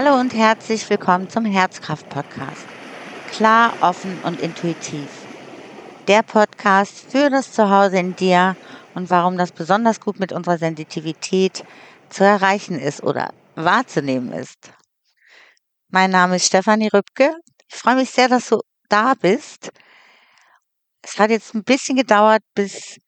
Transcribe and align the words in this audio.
Hallo 0.00 0.14
und 0.14 0.32
herzlich 0.32 0.88
willkommen 0.90 1.28
zum 1.28 1.44
Herzkraft-Podcast. 1.44 2.64
Klar, 3.32 3.74
offen 3.80 4.16
und 4.22 4.40
intuitiv. 4.40 5.08
Der 6.06 6.22
Podcast 6.22 7.10
für 7.10 7.30
das 7.30 7.52
Zuhause 7.52 7.98
in 7.98 8.14
dir 8.14 8.56
und 8.94 9.10
warum 9.10 9.36
das 9.36 9.50
besonders 9.50 9.98
gut 9.98 10.20
mit 10.20 10.30
unserer 10.30 10.56
Sensitivität 10.56 11.64
zu 12.10 12.22
erreichen 12.22 12.78
ist 12.78 13.02
oder 13.02 13.34
wahrzunehmen 13.56 14.32
ist. 14.32 14.70
Mein 15.88 16.12
Name 16.12 16.36
ist 16.36 16.46
Stefanie 16.46 16.90
Rübke. 16.94 17.34
Ich 17.68 17.74
freue 17.74 17.96
mich 17.96 18.10
sehr, 18.10 18.28
dass 18.28 18.50
du 18.50 18.60
da 18.88 19.14
bist. 19.20 19.72
Es 21.02 21.18
hat 21.18 21.30
jetzt 21.30 21.56
ein 21.56 21.64
bisschen 21.64 21.96
gedauert, 21.96 22.44
bis 22.54 23.00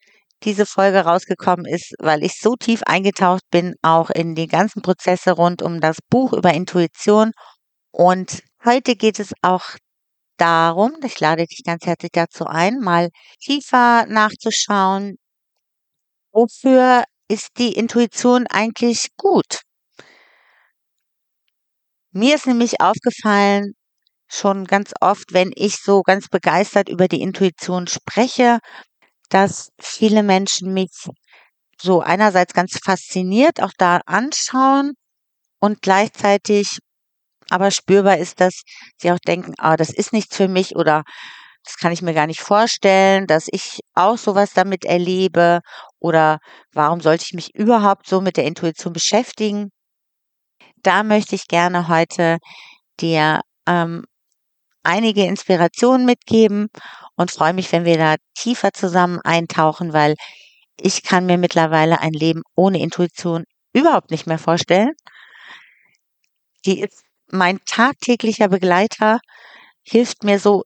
diese 0.44 0.66
Folge 0.66 1.00
rausgekommen 1.00 1.66
ist, 1.66 1.94
weil 1.98 2.24
ich 2.24 2.38
so 2.40 2.56
tief 2.56 2.82
eingetaucht 2.84 3.42
bin, 3.50 3.74
auch 3.82 4.10
in 4.10 4.34
die 4.34 4.46
ganzen 4.46 4.82
Prozesse 4.82 5.32
rund 5.32 5.62
um 5.62 5.80
das 5.80 5.98
Buch 6.10 6.32
über 6.32 6.52
Intuition. 6.52 7.32
Und 7.92 8.42
heute 8.64 8.96
geht 8.96 9.20
es 9.20 9.32
auch 9.42 9.64
darum, 10.38 10.92
ich 11.04 11.20
lade 11.20 11.46
dich 11.46 11.62
ganz 11.64 11.84
herzlich 11.86 12.12
dazu 12.12 12.46
ein, 12.46 12.80
mal 12.80 13.10
tiefer 13.40 14.06
nachzuschauen, 14.06 15.16
wofür 16.32 17.04
ist 17.28 17.50
die 17.58 17.74
Intuition 17.74 18.46
eigentlich 18.48 19.08
gut? 19.16 19.60
Mir 22.12 22.34
ist 22.34 22.46
nämlich 22.46 22.80
aufgefallen, 22.80 23.74
schon 24.28 24.64
ganz 24.64 24.92
oft, 25.00 25.32
wenn 25.32 25.52
ich 25.54 25.76
so 25.76 26.02
ganz 26.02 26.28
begeistert 26.28 26.88
über 26.88 27.08
die 27.08 27.20
Intuition 27.20 27.86
spreche, 27.86 28.58
dass 29.30 29.70
viele 29.80 30.22
Menschen 30.22 30.74
mich 30.74 30.90
so 31.80 32.00
einerseits 32.00 32.52
ganz 32.52 32.78
fasziniert 32.84 33.62
auch 33.62 33.72
da 33.78 34.00
anschauen 34.06 34.92
und 35.60 35.82
gleichzeitig 35.82 36.78
aber 37.50 37.70
spürbar 37.70 38.18
ist, 38.18 38.40
dass 38.40 38.62
sie 38.98 39.10
auch 39.12 39.18
denken, 39.18 39.54
ah, 39.58 39.76
das 39.76 39.90
ist 39.90 40.12
nichts 40.12 40.36
für 40.36 40.48
mich 40.48 40.76
oder 40.76 41.02
das 41.64 41.76
kann 41.76 41.92
ich 41.92 42.02
mir 42.02 42.14
gar 42.14 42.26
nicht 42.26 42.40
vorstellen, 42.40 43.26
dass 43.26 43.46
ich 43.50 43.80
auch 43.94 44.16
sowas 44.18 44.52
damit 44.54 44.84
erlebe 44.84 45.60
oder 45.98 46.38
warum 46.72 47.00
sollte 47.00 47.24
ich 47.26 47.34
mich 47.34 47.54
überhaupt 47.54 48.08
so 48.08 48.20
mit 48.20 48.36
der 48.36 48.44
Intuition 48.44 48.92
beschäftigen? 48.92 49.70
Da 50.82 51.02
möchte 51.02 51.34
ich 51.34 51.48
gerne 51.48 51.88
heute 51.88 52.38
dir 53.00 53.40
ähm, 53.66 54.04
einige 54.82 55.24
Inspirationen 55.26 56.06
mitgeben 56.06 56.68
und 57.20 57.30
freue 57.30 57.52
mich, 57.52 57.70
wenn 57.70 57.84
wir 57.84 57.98
da 57.98 58.16
tiefer 58.34 58.72
zusammen 58.72 59.20
eintauchen, 59.22 59.92
weil 59.92 60.14
ich 60.80 61.02
kann 61.02 61.26
mir 61.26 61.36
mittlerweile 61.36 62.00
ein 62.00 62.14
Leben 62.14 62.40
ohne 62.56 62.80
Intuition 62.80 63.44
überhaupt 63.74 64.10
nicht 64.10 64.26
mehr 64.26 64.38
vorstellen. 64.38 64.92
Die 66.64 66.80
ist 66.80 67.02
mein 67.30 67.58
tagtäglicher 67.66 68.48
Begleiter, 68.48 69.20
hilft 69.82 70.24
mir 70.24 70.38
so 70.38 70.62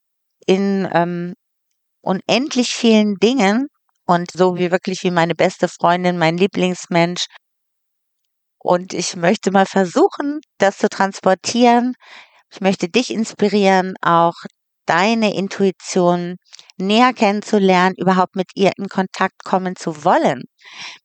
in 0.46 0.88
ähm, 0.92 1.34
unendlich 2.02 2.72
vielen 2.72 3.16
Dingen 3.16 3.66
und 4.06 4.30
so 4.30 4.56
wie 4.56 4.70
wirklich 4.70 5.02
wie 5.02 5.10
meine 5.10 5.34
beste 5.34 5.66
Freundin, 5.66 6.18
mein 6.18 6.38
Lieblingsmensch. 6.38 7.26
Und 8.58 8.94
ich 8.94 9.16
möchte 9.16 9.50
mal 9.50 9.66
versuchen, 9.66 10.38
das 10.58 10.78
zu 10.78 10.88
transportieren. 10.88 11.94
Ich 12.52 12.60
möchte 12.60 12.88
dich 12.88 13.10
inspirieren, 13.10 13.94
auch 14.02 14.34
deine 14.86 15.34
Intuition 15.34 16.36
näher 16.76 17.12
kennenzulernen, 17.12 17.94
überhaupt 17.96 18.36
mit 18.36 18.50
ihr 18.54 18.72
in 18.76 18.88
Kontakt 18.88 19.44
kommen 19.44 19.76
zu 19.76 20.04
wollen. 20.04 20.42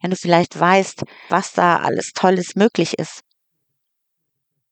Wenn 0.02 0.12
du 0.12 0.18
vielleicht 0.18 0.60
weißt, 0.60 1.04
was 1.30 1.54
da 1.54 1.78
alles 1.78 2.12
Tolles 2.14 2.56
möglich 2.56 2.98
ist. 2.98 3.22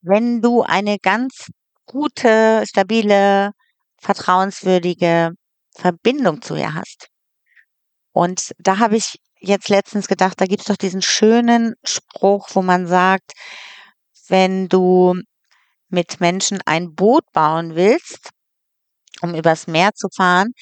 Wenn 0.01 0.41
du 0.41 0.63
eine 0.63 0.97
ganz 0.99 1.47
gute, 1.85 2.63
stabile, 2.67 3.51
vertrauenswürdige 3.99 5.31
Verbindung 5.75 6.41
zu 6.41 6.55
ihr 6.55 6.73
hast. 6.73 7.07
Und 8.11 8.51
da 8.57 8.79
habe 8.79 8.97
ich 8.97 9.17
jetzt 9.39 9.69
letztens 9.69 10.07
gedacht, 10.07 10.39
da 10.41 10.45
gibt 10.45 10.61
es 10.61 10.67
doch 10.67 10.77
diesen 10.77 11.01
schönen 11.01 11.75
Spruch, 11.83 12.49
wo 12.53 12.61
man 12.61 12.87
sagt, 12.87 13.33
wenn 14.27 14.67
du 14.67 15.15
mit 15.89 16.19
Menschen 16.19 16.59
ein 16.65 16.95
Boot 16.95 17.23
bauen 17.31 17.75
willst, 17.75 18.31
um 19.21 19.35
übers 19.35 19.67
Meer 19.67 19.91
zu 19.93 20.07
fahren, 20.15 20.53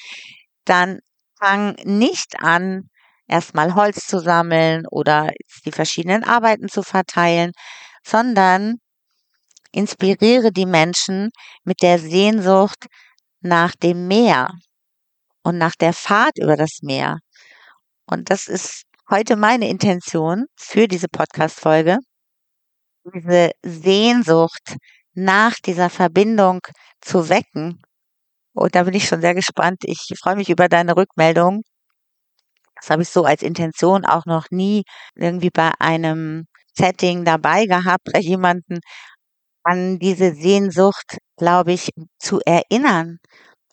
dann 0.64 1.00
fang 1.38 1.76
nicht 1.84 2.40
an, 2.40 2.88
erstmal 3.28 3.74
Holz 3.74 4.06
zu 4.06 4.20
sammeln 4.20 4.86
oder 4.90 5.32
die 5.64 5.72
verschiedenen 5.72 6.24
Arbeiten 6.24 6.68
zu 6.68 6.82
verteilen, 6.82 7.52
sondern 8.04 8.76
inspiriere 9.72 10.52
die 10.52 10.66
Menschen 10.66 11.30
mit 11.64 11.82
der 11.82 11.98
Sehnsucht 11.98 12.86
nach 13.40 13.74
dem 13.76 14.08
Meer 14.08 14.50
und 15.42 15.58
nach 15.58 15.74
der 15.76 15.92
Fahrt 15.92 16.38
über 16.38 16.56
das 16.56 16.80
Meer. 16.82 17.18
Und 18.06 18.30
das 18.30 18.48
ist 18.48 18.84
heute 19.10 19.36
meine 19.36 19.68
Intention 19.68 20.46
für 20.56 20.88
diese 20.88 21.08
Podcast-Folge, 21.08 21.98
diese 23.14 23.50
Sehnsucht 23.62 24.76
nach 25.14 25.54
dieser 25.64 25.90
Verbindung 25.90 26.60
zu 27.00 27.28
wecken 27.28 27.80
und 28.56 28.74
da 28.74 28.84
bin 28.84 28.94
ich 28.94 29.06
schon 29.08 29.20
sehr 29.20 29.34
gespannt. 29.34 29.78
Ich 29.84 30.12
freue 30.20 30.36
mich 30.36 30.50
über 30.50 30.68
deine 30.68 30.96
Rückmeldung. 30.96 31.62
Das 32.76 32.90
habe 32.90 33.02
ich 33.02 33.08
so 33.08 33.24
als 33.24 33.42
Intention 33.42 34.04
auch 34.04 34.26
noch 34.26 34.46
nie 34.50 34.84
irgendwie 35.14 35.50
bei 35.50 35.72
einem 35.78 36.46
Setting 36.76 37.24
dabei 37.24 37.66
gehabt, 37.66 38.08
jemanden 38.18 38.80
an 39.64 39.98
diese 40.00 40.34
Sehnsucht, 40.34 41.18
glaube 41.38 41.72
ich, 41.74 41.90
zu 42.20 42.40
erinnern. 42.46 43.18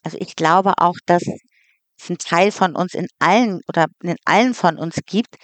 Also 0.04 0.18
ich 0.22 0.36
glaube 0.36 0.76
auch, 0.80 0.96
dass 1.08 1.24
es 1.24 2.10
einen 2.10 2.20
Teil 2.20 2.52
von 2.52 2.76
uns 2.76 2.94
in 2.96 3.08
allen 3.20 3.62
oder 3.70 3.88
in 4.04 4.18
allen 4.26 4.54
von 4.56 4.78
uns 4.80 5.00
gibt, 5.08 5.36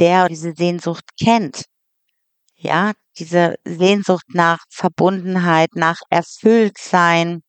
der 0.00 0.28
diese 0.28 0.54
Sehnsucht 0.54 1.04
kennt. 1.22 1.64
Ja, 2.56 2.92
diese 3.18 3.56
Sehnsucht 3.64 4.26
nach 4.34 4.58
Verbundenheit, 4.70 5.70
nach 5.74 6.00
Erfülltsein, 6.10 7.42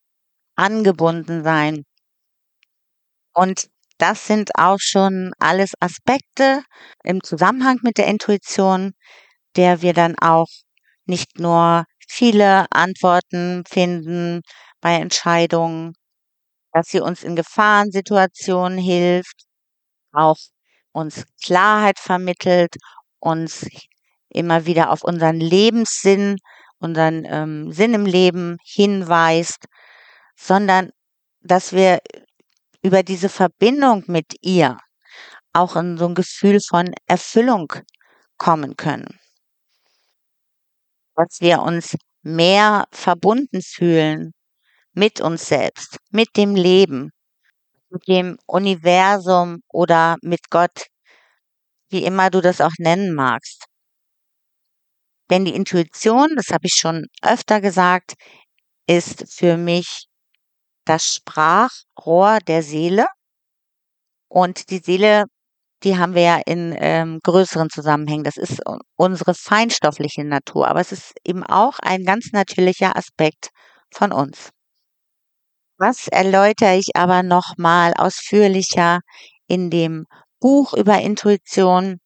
angebunden 0.59 1.43
sein. 1.43 1.85
Und 3.33 3.67
das 3.97 4.27
sind 4.27 4.51
auch 4.55 4.79
schon 4.79 5.31
alles 5.39 5.73
Aspekte 5.79 6.63
im 7.03 7.23
Zusammenhang 7.23 7.79
mit 7.83 7.97
der 7.97 8.07
Intuition, 8.07 8.93
der 9.55 9.81
wir 9.81 9.93
dann 9.93 10.17
auch 10.19 10.47
nicht 11.05 11.39
nur 11.39 11.85
viele 12.07 12.65
Antworten 12.71 13.63
finden 13.69 14.41
bei 14.81 14.95
Entscheidungen, 14.95 15.93
dass 16.73 16.87
sie 16.89 17.01
uns 17.01 17.23
in 17.23 17.35
Gefahrensituationen 17.35 18.77
hilft, 18.79 19.45
auch 20.13 20.37
uns 20.93 21.25
Klarheit 21.43 21.99
vermittelt, 21.99 22.75
uns 23.19 23.67
immer 24.29 24.65
wieder 24.65 24.91
auf 24.91 25.03
unseren 25.03 25.39
Lebenssinn, 25.39 26.37
unseren 26.79 27.25
ähm, 27.25 27.71
Sinn 27.71 27.93
im 27.93 28.05
Leben 28.05 28.57
hinweist 28.63 29.65
sondern 30.39 30.91
dass 31.41 31.73
wir 31.73 31.99
über 32.81 33.03
diese 33.03 33.29
Verbindung 33.29 34.03
mit 34.07 34.35
ihr 34.41 34.77
auch 35.53 35.75
in 35.75 35.97
so 35.97 36.07
ein 36.07 36.15
Gefühl 36.15 36.59
von 36.67 36.93
Erfüllung 37.07 37.73
kommen 38.37 38.77
können. 38.77 39.19
Dass 41.15 41.41
wir 41.41 41.61
uns 41.61 41.97
mehr 42.21 42.87
verbunden 42.91 43.61
fühlen 43.61 44.31
mit 44.93 45.21
uns 45.21 45.47
selbst, 45.47 45.97
mit 46.11 46.37
dem 46.37 46.55
Leben, 46.55 47.11
mit 47.89 48.07
dem 48.07 48.37
Universum 48.47 49.61
oder 49.69 50.17
mit 50.21 50.49
Gott, 50.49 50.87
wie 51.89 52.03
immer 52.03 52.29
du 52.29 52.41
das 52.41 52.61
auch 52.61 52.73
nennen 52.79 53.13
magst. 53.13 53.65
Denn 55.29 55.45
die 55.45 55.53
Intuition, 55.55 56.35
das 56.35 56.47
habe 56.49 56.65
ich 56.65 56.73
schon 56.73 57.05
öfter 57.21 57.61
gesagt, 57.61 58.13
ist 58.87 59.25
für 59.31 59.57
mich 59.57 60.08
das 60.89 61.05
Sprachrohr 61.05 62.39
der 62.47 62.63
Seele. 62.63 63.05
Und 64.27 64.69
die 64.69 64.79
Seele, 64.79 65.25
die 65.83 65.97
haben 65.97 66.15
wir 66.15 66.21
ja 66.23 66.41
in 66.45 66.75
ähm, 66.77 67.19
größeren 67.23 67.69
Zusammenhängen. 67.69 68.23
Das 68.23 68.37
ist 68.37 68.61
unsere 68.95 69.33
feinstoffliche 69.33 70.23
Natur, 70.23 70.67
aber 70.67 70.81
es 70.81 70.91
ist 70.91 71.13
eben 71.23 71.43
auch 71.43 71.79
ein 71.81 72.05
ganz 72.05 72.31
natürlicher 72.33 72.95
Aspekt 72.95 73.49
von 73.93 74.11
uns. 74.11 74.49
Was 75.77 76.07
erläutere 76.07 76.77
ich 76.77 76.95
aber 76.95 77.23
nochmal 77.23 77.93
ausführlicher 77.95 78.99
in 79.47 79.69
dem 79.69 80.05
Buch 80.41 80.73
über 80.73 80.99
Intuition, 80.99 81.99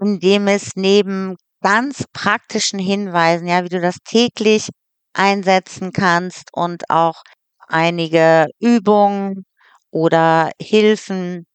in 0.00 0.20
dem 0.20 0.48
es 0.48 0.70
neben 0.76 1.36
ganz 1.62 2.04
praktischen 2.12 2.78
Hinweisen, 2.78 3.46
ja, 3.46 3.64
wie 3.64 3.68
du 3.68 3.80
das 3.80 3.96
täglich 4.04 4.68
einsetzen 5.14 5.92
kannst 5.92 6.48
und 6.52 6.88
auch 6.90 7.22
einige 7.68 8.46
Übungen 8.60 9.44
oder 9.90 10.50
Hilfen, 10.60 11.46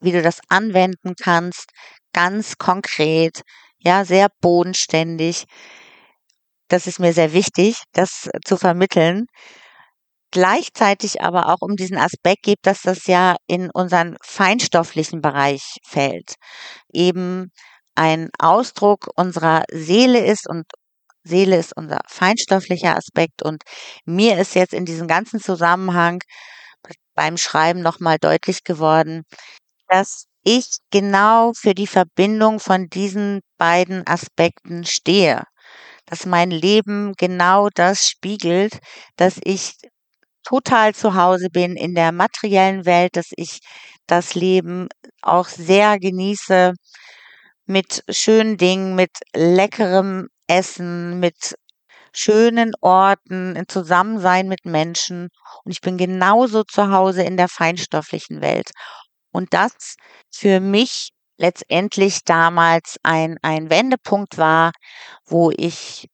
wie 0.00 0.12
du 0.12 0.22
das 0.22 0.40
anwenden 0.48 1.14
kannst, 1.20 1.70
ganz 2.14 2.58
konkret, 2.58 3.42
ja, 3.78 4.04
sehr 4.04 4.28
bodenständig. 4.40 5.46
das 6.68 6.86
ist 6.86 6.98
mir 7.00 7.12
sehr 7.12 7.32
wichtig, 7.32 7.82
das 7.92 8.28
zu 8.44 8.56
vermitteln. 8.56 9.26
Gleichzeitig 10.30 11.22
aber 11.22 11.48
auch 11.48 11.58
um 11.60 11.74
diesen 11.76 11.96
Aspekt 11.96 12.42
geht, 12.42 12.58
dass 12.62 12.82
das 12.82 13.06
ja 13.06 13.36
in 13.46 13.70
unseren 13.70 14.16
feinstofflichen 14.22 15.22
Bereich 15.22 15.76
fällt. 15.86 16.34
Eben 16.92 17.50
ein 17.94 18.28
Ausdruck 18.38 19.08
unserer 19.16 19.64
Seele 19.72 20.24
ist 20.24 20.46
und 20.48 20.66
Seele 21.28 21.56
ist 21.58 21.76
unser 21.76 22.00
feinstofflicher 22.08 22.96
Aspekt 22.96 23.42
und 23.42 23.62
mir 24.06 24.38
ist 24.38 24.54
jetzt 24.56 24.74
in 24.74 24.86
diesem 24.86 25.08
ganzen 25.08 25.40
Zusammenhang 25.40 26.20
beim 27.14 27.36
Schreiben 27.36 27.80
nochmal 27.82 28.18
deutlich 28.18 28.64
geworden, 28.64 29.24
dass 29.88 30.26
ich 30.44 30.66
genau 30.90 31.52
für 31.54 31.74
die 31.74 31.86
Verbindung 31.88 32.60
von 32.60 32.88
diesen 32.88 33.40
beiden 33.58 34.06
Aspekten 34.06 34.84
stehe. 34.86 35.44
Dass 36.06 36.26
mein 36.26 36.50
Leben 36.50 37.14
genau 37.18 37.68
das 37.74 38.06
spiegelt, 38.08 38.78
dass 39.16 39.40
ich 39.44 39.74
total 40.44 40.94
zu 40.94 41.14
Hause 41.14 41.48
bin 41.50 41.76
in 41.76 41.94
der 41.94 42.12
materiellen 42.12 42.86
Welt, 42.86 43.16
dass 43.16 43.28
ich 43.36 43.60
das 44.06 44.34
Leben 44.34 44.88
auch 45.22 45.48
sehr 45.48 45.98
genieße 45.98 46.74
mit 47.66 48.02
schönen 48.10 48.56
Dingen, 48.56 48.94
mit 48.96 49.10
leckerem 49.34 50.28
Essen, 50.48 51.20
mit 51.20 51.54
schönen 52.12 52.72
Orten, 52.80 53.56
in 53.56 53.68
Zusammensein 53.68 54.48
mit 54.48 54.64
Menschen. 54.64 55.28
Und 55.64 55.72
ich 55.72 55.80
bin 55.80 55.98
genauso 55.98 56.64
zu 56.64 56.90
Hause 56.90 57.22
in 57.22 57.36
der 57.36 57.48
feinstofflichen 57.48 58.40
Welt. 58.40 58.70
Und 59.32 59.54
das 59.54 59.96
für 60.34 60.60
mich 60.60 61.10
letztendlich 61.38 62.24
damals 62.24 62.96
ein, 63.02 63.38
ein 63.42 63.70
Wendepunkt 63.70 64.38
war, 64.38 64.72
wo 65.26 65.50
ich 65.56 66.08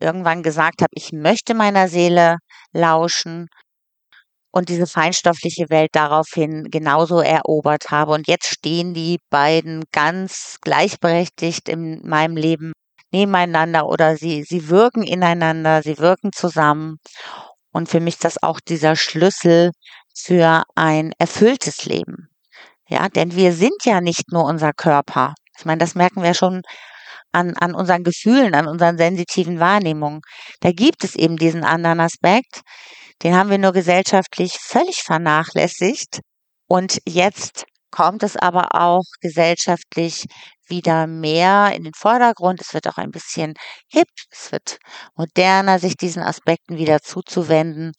irgendwann 0.00 0.42
gesagt 0.42 0.82
habe, 0.82 0.90
ich 0.92 1.12
möchte 1.12 1.54
meiner 1.54 1.88
Seele 1.88 2.36
lauschen 2.72 3.48
und 4.52 4.68
diese 4.68 4.86
feinstoffliche 4.86 5.70
Welt 5.70 5.90
daraufhin 5.92 6.70
genauso 6.70 7.20
erobert 7.20 7.90
habe. 7.90 8.12
Und 8.12 8.28
jetzt 8.28 8.46
stehen 8.46 8.94
die 8.94 9.18
beiden 9.30 9.84
ganz 9.92 10.58
gleichberechtigt 10.62 11.68
in 11.68 12.06
meinem 12.06 12.36
Leben 12.36 12.72
nebeneinander 13.12 13.86
oder 13.86 14.16
sie, 14.16 14.44
sie 14.44 14.68
wirken 14.68 15.02
ineinander, 15.02 15.82
sie 15.82 15.98
wirken 15.98 16.32
zusammen. 16.32 16.98
Und 17.72 17.88
für 17.88 18.00
mich 18.00 18.18
das 18.18 18.42
auch 18.42 18.60
dieser 18.60 18.96
Schlüssel 18.96 19.70
für 20.14 20.64
ein 20.74 21.12
erfülltes 21.18 21.84
Leben. 21.84 22.28
Ja, 22.88 23.08
denn 23.08 23.36
wir 23.36 23.52
sind 23.52 23.84
ja 23.84 24.00
nicht 24.00 24.32
nur 24.32 24.44
unser 24.44 24.72
Körper. 24.72 25.34
Ich 25.56 25.64
meine, 25.64 25.78
das 25.78 25.94
merken 25.94 26.22
wir 26.22 26.34
schon 26.34 26.62
an, 27.32 27.54
an 27.56 27.74
unseren 27.74 28.02
Gefühlen, 28.02 28.54
an 28.54 28.66
unseren 28.66 28.98
sensitiven 28.98 29.60
Wahrnehmungen. 29.60 30.20
Da 30.60 30.72
gibt 30.72 31.04
es 31.04 31.14
eben 31.14 31.36
diesen 31.36 31.64
anderen 31.64 32.00
Aspekt, 32.00 32.62
den 33.22 33.36
haben 33.36 33.50
wir 33.50 33.58
nur 33.58 33.72
gesellschaftlich 33.72 34.58
völlig 34.60 35.02
vernachlässigt. 35.02 36.20
Und 36.66 36.98
jetzt 37.06 37.64
kommt 37.90 38.22
es 38.22 38.36
aber 38.36 38.74
auch 38.74 39.04
gesellschaftlich 39.20 40.26
wieder 40.68 41.06
mehr 41.06 41.72
in 41.74 41.84
den 41.84 41.94
Vordergrund. 41.94 42.60
Es 42.60 42.74
wird 42.74 42.88
auch 42.88 42.96
ein 42.98 43.10
bisschen 43.10 43.54
hip, 43.88 44.08
es 44.30 44.52
wird 44.52 44.78
moderner, 45.16 45.78
sich 45.78 45.96
diesen 45.96 46.22
Aspekten 46.22 46.76
wieder 46.78 47.00
zuzuwenden. 47.00 47.92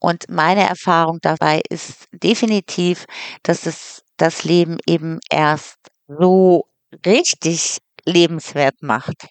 Und 0.00 0.28
meine 0.30 0.68
Erfahrung 0.68 1.18
dabei 1.22 1.62
ist 1.70 2.08
definitiv, 2.12 3.06
dass 3.42 3.66
es 3.66 4.02
das 4.16 4.44
Leben 4.44 4.78
eben 4.86 5.20
erst 5.30 5.76
so 6.08 6.66
richtig 7.06 7.78
lebenswert 8.06 8.82
macht. 8.82 9.28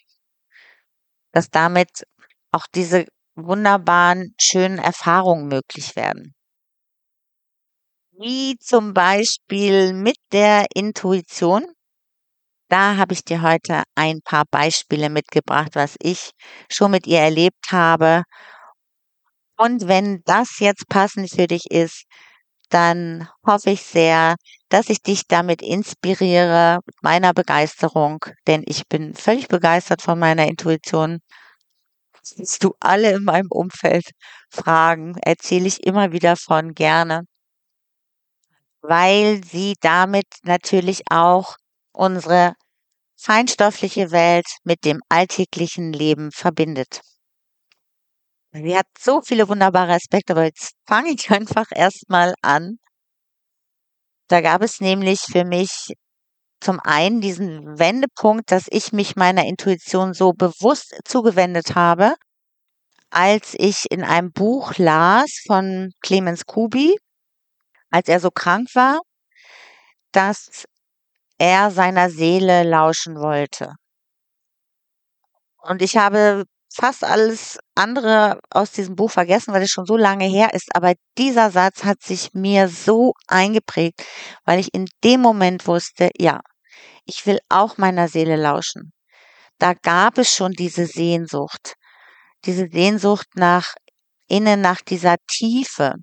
Dass 1.32 1.50
damit 1.50 2.04
auch 2.52 2.66
diese 2.74 3.06
wunderbaren, 3.34 4.34
schönen 4.40 4.78
Erfahrungen 4.78 5.48
möglich 5.48 5.96
werden. 5.96 6.34
Wie 8.20 8.56
zum 8.58 8.94
Beispiel 8.94 9.92
mit 9.94 10.14
der 10.30 10.66
Intuition. 10.76 11.66
Da 12.70 12.96
habe 12.96 13.12
ich 13.12 13.22
dir 13.24 13.42
heute 13.42 13.82
ein 13.96 14.20
paar 14.22 14.44
Beispiele 14.50 15.10
mitgebracht, 15.10 15.70
was 15.74 15.96
ich 16.00 16.30
schon 16.70 16.92
mit 16.92 17.06
ihr 17.06 17.18
erlebt 17.20 17.70
habe. 17.70 18.22
Und 19.58 19.86
wenn 19.88 20.22
das 20.24 20.58
jetzt 20.58 20.88
passend 20.88 21.30
für 21.30 21.46
dich 21.46 21.70
ist, 21.70 22.04
dann 22.70 23.28
hoffe 23.46 23.70
ich 23.70 23.82
sehr, 23.82 24.36
dass 24.68 24.88
ich 24.90 25.02
dich 25.02 25.26
damit 25.28 25.62
inspiriere, 25.62 26.80
mit 26.86 26.96
meiner 27.02 27.34
Begeisterung, 27.34 28.24
denn 28.46 28.62
ich 28.66 28.86
bin 28.88 29.14
völlig 29.14 29.48
begeistert 29.48 30.02
von 30.02 30.18
meiner 30.18 30.46
Intuition 30.46 31.20
Kannst 32.36 32.64
du 32.64 32.74
alle 32.80 33.12
in 33.12 33.24
meinem 33.24 33.50
Umfeld 33.50 34.10
fragen, 34.50 35.16
erzähle 35.22 35.66
ich 35.68 35.84
immer 35.84 36.12
wieder 36.12 36.36
von 36.36 36.74
gerne. 36.74 37.24
Weil 38.82 39.42
sie 39.44 39.74
damit 39.80 40.26
natürlich 40.42 41.02
auch 41.10 41.56
unsere 41.92 42.54
feinstoffliche 43.16 44.10
Welt 44.10 44.46
mit 44.64 44.84
dem 44.84 45.00
alltäglichen 45.08 45.92
Leben 45.92 46.30
verbindet. 46.32 47.00
Sie 48.52 48.76
hat 48.76 48.86
so 48.98 49.20
viele 49.22 49.48
wunderbare 49.48 49.92
Aspekte, 49.92 50.32
aber 50.32 50.44
jetzt 50.44 50.72
fange 50.86 51.10
ich 51.10 51.30
einfach 51.30 51.66
erstmal 51.74 52.34
an. 52.42 52.78
Da 54.28 54.40
gab 54.40 54.62
es 54.62 54.80
nämlich 54.80 55.20
für 55.20 55.44
mich 55.44 55.92
zum 56.60 56.78
einen 56.80 57.20
diesen 57.20 57.78
Wendepunkt, 57.78 58.50
dass 58.52 58.66
ich 58.70 58.92
mich 58.92 59.16
meiner 59.16 59.44
Intuition 59.44 60.14
so 60.14 60.32
bewusst 60.32 60.94
zugewendet 61.04 61.74
habe, 61.74 62.14
als 63.10 63.54
ich 63.58 63.86
in 63.90 64.04
einem 64.04 64.32
Buch 64.32 64.74
las 64.76 65.42
von 65.46 65.90
Clemens 66.00 66.46
Kubi, 66.46 66.96
als 67.90 68.08
er 68.08 68.20
so 68.20 68.30
krank 68.30 68.68
war, 68.74 69.00
dass 70.12 70.64
er 71.38 71.70
seiner 71.70 72.10
Seele 72.10 72.62
lauschen 72.64 73.16
wollte. 73.16 73.74
Und 75.62 75.82
ich 75.82 75.96
habe 75.96 76.44
fast 76.72 77.04
alles 77.04 77.58
andere 77.74 78.38
aus 78.50 78.72
diesem 78.72 78.94
Buch 78.96 79.10
vergessen, 79.10 79.52
weil 79.52 79.62
es 79.62 79.70
schon 79.70 79.86
so 79.86 79.96
lange 79.96 80.26
her 80.26 80.54
ist. 80.54 80.68
Aber 80.74 80.94
dieser 81.18 81.50
Satz 81.50 81.84
hat 81.84 82.02
sich 82.02 82.32
mir 82.32 82.68
so 82.68 83.12
eingeprägt, 83.26 84.02
weil 84.44 84.60
ich 84.60 84.72
in 84.74 84.86
dem 85.04 85.20
Moment 85.20 85.66
wusste, 85.66 86.10
ja, 86.18 86.40
ich 87.04 87.26
will 87.26 87.38
auch 87.48 87.76
meiner 87.78 88.08
Seele 88.08 88.36
lauschen. 88.36 88.92
Da 89.58 89.74
gab 89.74 90.18
es 90.18 90.30
schon 90.30 90.52
diese 90.52 90.86
Sehnsucht, 90.86 91.74
diese 92.46 92.68
Sehnsucht 92.68 93.26
nach 93.34 93.74
innen, 94.28 94.60
nach 94.60 94.80
dieser 94.80 95.16
Tiefe. 95.26 95.96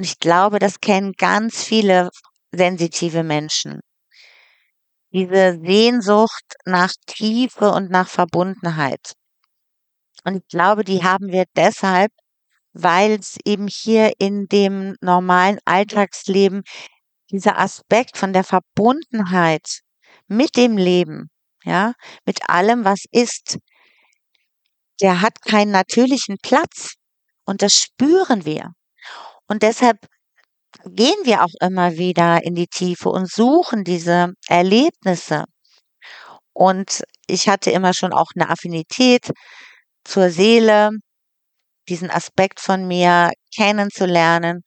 Und 0.00 0.04
ich 0.04 0.18
glaube, 0.18 0.60
das 0.60 0.80
kennen 0.80 1.12
ganz 1.12 1.62
viele 1.62 2.08
sensitive 2.52 3.22
Menschen. 3.22 3.80
Diese 5.12 5.60
Sehnsucht 5.62 6.54
nach 6.64 6.90
Tiefe 7.04 7.70
und 7.72 7.90
nach 7.90 8.08
Verbundenheit. 8.08 9.12
Und 10.24 10.36
ich 10.36 10.48
glaube, 10.48 10.84
die 10.84 11.04
haben 11.04 11.28
wir 11.28 11.44
deshalb, 11.54 12.12
weil 12.72 13.18
es 13.20 13.36
eben 13.44 13.68
hier 13.68 14.12
in 14.18 14.46
dem 14.46 14.96
normalen 15.02 15.58
Alltagsleben 15.66 16.62
dieser 17.30 17.58
Aspekt 17.58 18.16
von 18.16 18.32
der 18.32 18.44
Verbundenheit 18.44 19.80
mit 20.28 20.56
dem 20.56 20.78
Leben, 20.78 21.28
ja, 21.62 21.92
mit 22.24 22.48
allem, 22.48 22.86
was 22.86 23.04
ist, 23.10 23.58
der 25.02 25.20
hat 25.20 25.42
keinen 25.42 25.72
natürlichen 25.72 26.38
Platz. 26.40 26.94
Und 27.44 27.60
das 27.60 27.74
spüren 27.74 28.46
wir. 28.46 28.72
Und 29.50 29.64
deshalb 29.64 29.98
gehen 30.84 31.16
wir 31.24 31.42
auch 31.42 31.54
immer 31.60 31.96
wieder 31.96 32.44
in 32.44 32.54
die 32.54 32.68
Tiefe 32.68 33.08
und 33.08 33.28
suchen 33.28 33.82
diese 33.82 34.32
Erlebnisse. 34.46 35.44
Und 36.52 37.02
ich 37.26 37.48
hatte 37.48 37.72
immer 37.72 37.92
schon 37.92 38.12
auch 38.12 38.28
eine 38.36 38.48
Affinität 38.48 39.32
zur 40.04 40.30
Seele, 40.30 40.90
diesen 41.88 42.10
Aspekt 42.10 42.60
von 42.60 42.86
mir 42.86 43.32
kennenzulernen. 43.52 44.62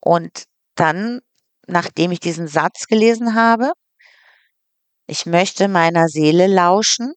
Und 0.00 0.44
dann, 0.74 1.20
nachdem 1.66 2.12
ich 2.12 2.20
diesen 2.20 2.46
Satz 2.46 2.88
gelesen 2.88 3.34
habe, 3.34 3.72
ich 5.06 5.24
möchte 5.24 5.66
meiner 5.68 6.08
Seele 6.08 6.46
lauschen, 6.46 7.14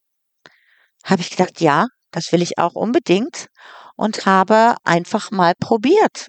habe 1.04 1.20
ich 1.20 1.28
gedacht, 1.28 1.60
ja, 1.60 1.84
das 2.12 2.32
will 2.32 2.40
ich 2.40 2.56
auch 2.56 2.74
unbedingt 2.74 3.48
und 3.96 4.24
habe 4.24 4.76
einfach 4.84 5.30
mal 5.30 5.52
probiert, 5.60 6.28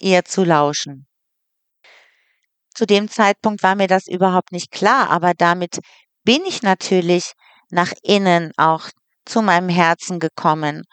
ihr 0.00 0.24
zu 0.24 0.44
lauschen. 0.44 1.06
Zu 2.74 2.86
dem 2.86 3.08
Zeitpunkt 3.08 3.62
war 3.62 3.74
mir 3.74 3.88
das 3.88 4.06
überhaupt 4.06 4.52
nicht 4.52 4.70
klar, 4.70 5.10
aber 5.10 5.34
damit 5.34 5.80
bin 6.24 6.44
ich 6.46 6.62
natürlich 6.62 7.32
nach 7.70 7.92
innen 8.02 8.52
auch 8.56 8.88
zu 9.24 9.42
meinem 9.42 9.68
Herzen 9.68 10.18
gekommen, 10.18 10.84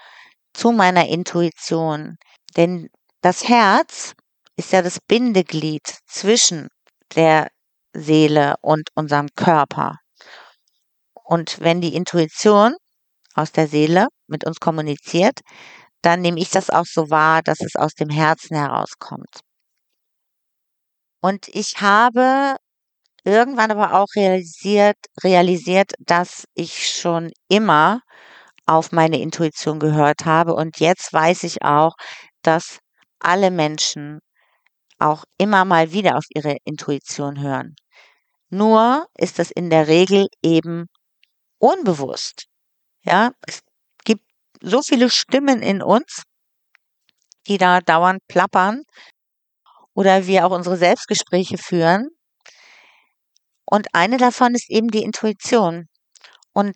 zu 0.53 0.71
meiner 0.71 1.07
Intuition. 1.07 2.17
Denn 2.55 2.89
das 3.21 3.47
Herz 3.47 4.13
ist 4.55 4.71
ja 4.71 4.81
das 4.81 4.99
Bindeglied 4.99 5.87
zwischen 6.07 6.67
der 7.15 7.49
Seele 7.93 8.55
und 8.61 8.89
unserem 8.95 9.27
Körper. 9.35 9.97
Und 11.13 11.59
wenn 11.59 11.81
die 11.81 11.95
Intuition 11.95 12.75
aus 13.33 13.51
der 13.51 13.67
Seele 13.67 14.07
mit 14.27 14.45
uns 14.45 14.59
kommuniziert, 14.59 15.41
dann 16.01 16.21
nehme 16.21 16.39
ich 16.39 16.49
das 16.49 16.69
auch 16.69 16.85
so 16.85 17.09
wahr, 17.09 17.41
dass 17.43 17.61
es 17.61 17.75
aus 17.75 17.93
dem 17.93 18.09
Herzen 18.09 18.55
herauskommt. 18.55 19.41
Und 21.21 21.47
ich 21.49 21.81
habe 21.81 22.55
irgendwann 23.25 23.71
aber 23.71 23.93
auch 23.93 24.07
realisiert, 24.15 24.97
realisiert, 25.23 25.91
dass 25.99 26.45
ich 26.55 26.89
schon 26.89 27.31
immer 27.49 28.01
auf 28.65 28.91
meine 28.91 29.19
Intuition 29.21 29.79
gehört 29.79 30.25
habe. 30.25 30.55
Und 30.55 30.79
jetzt 30.79 31.13
weiß 31.13 31.43
ich 31.43 31.63
auch, 31.63 31.95
dass 32.43 32.79
alle 33.19 33.51
Menschen 33.51 34.19
auch 34.99 35.25
immer 35.37 35.65
mal 35.65 35.91
wieder 35.93 36.17
auf 36.17 36.25
ihre 36.35 36.57
Intuition 36.65 37.41
hören. 37.41 37.75
Nur 38.49 39.07
ist 39.17 39.39
es 39.39 39.51
in 39.51 39.69
der 39.69 39.87
Regel 39.87 40.27
eben 40.43 40.87
unbewusst. 41.59 42.47
Ja, 43.03 43.31
es 43.47 43.61
so 44.61 44.81
viele 44.81 45.09
Stimmen 45.09 45.61
in 45.61 45.81
uns, 45.81 46.23
die 47.47 47.57
da 47.57 47.79
dauernd 47.81 48.21
plappern 48.27 48.83
oder 49.93 50.27
wir 50.27 50.45
auch 50.45 50.51
unsere 50.51 50.77
Selbstgespräche 50.77 51.57
führen. 51.57 52.09
Und 53.65 53.87
eine 53.93 54.17
davon 54.17 54.55
ist 54.55 54.69
eben 54.69 54.89
die 54.89 55.03
Intuition. 55.03 55.87
Und 56.53 56.75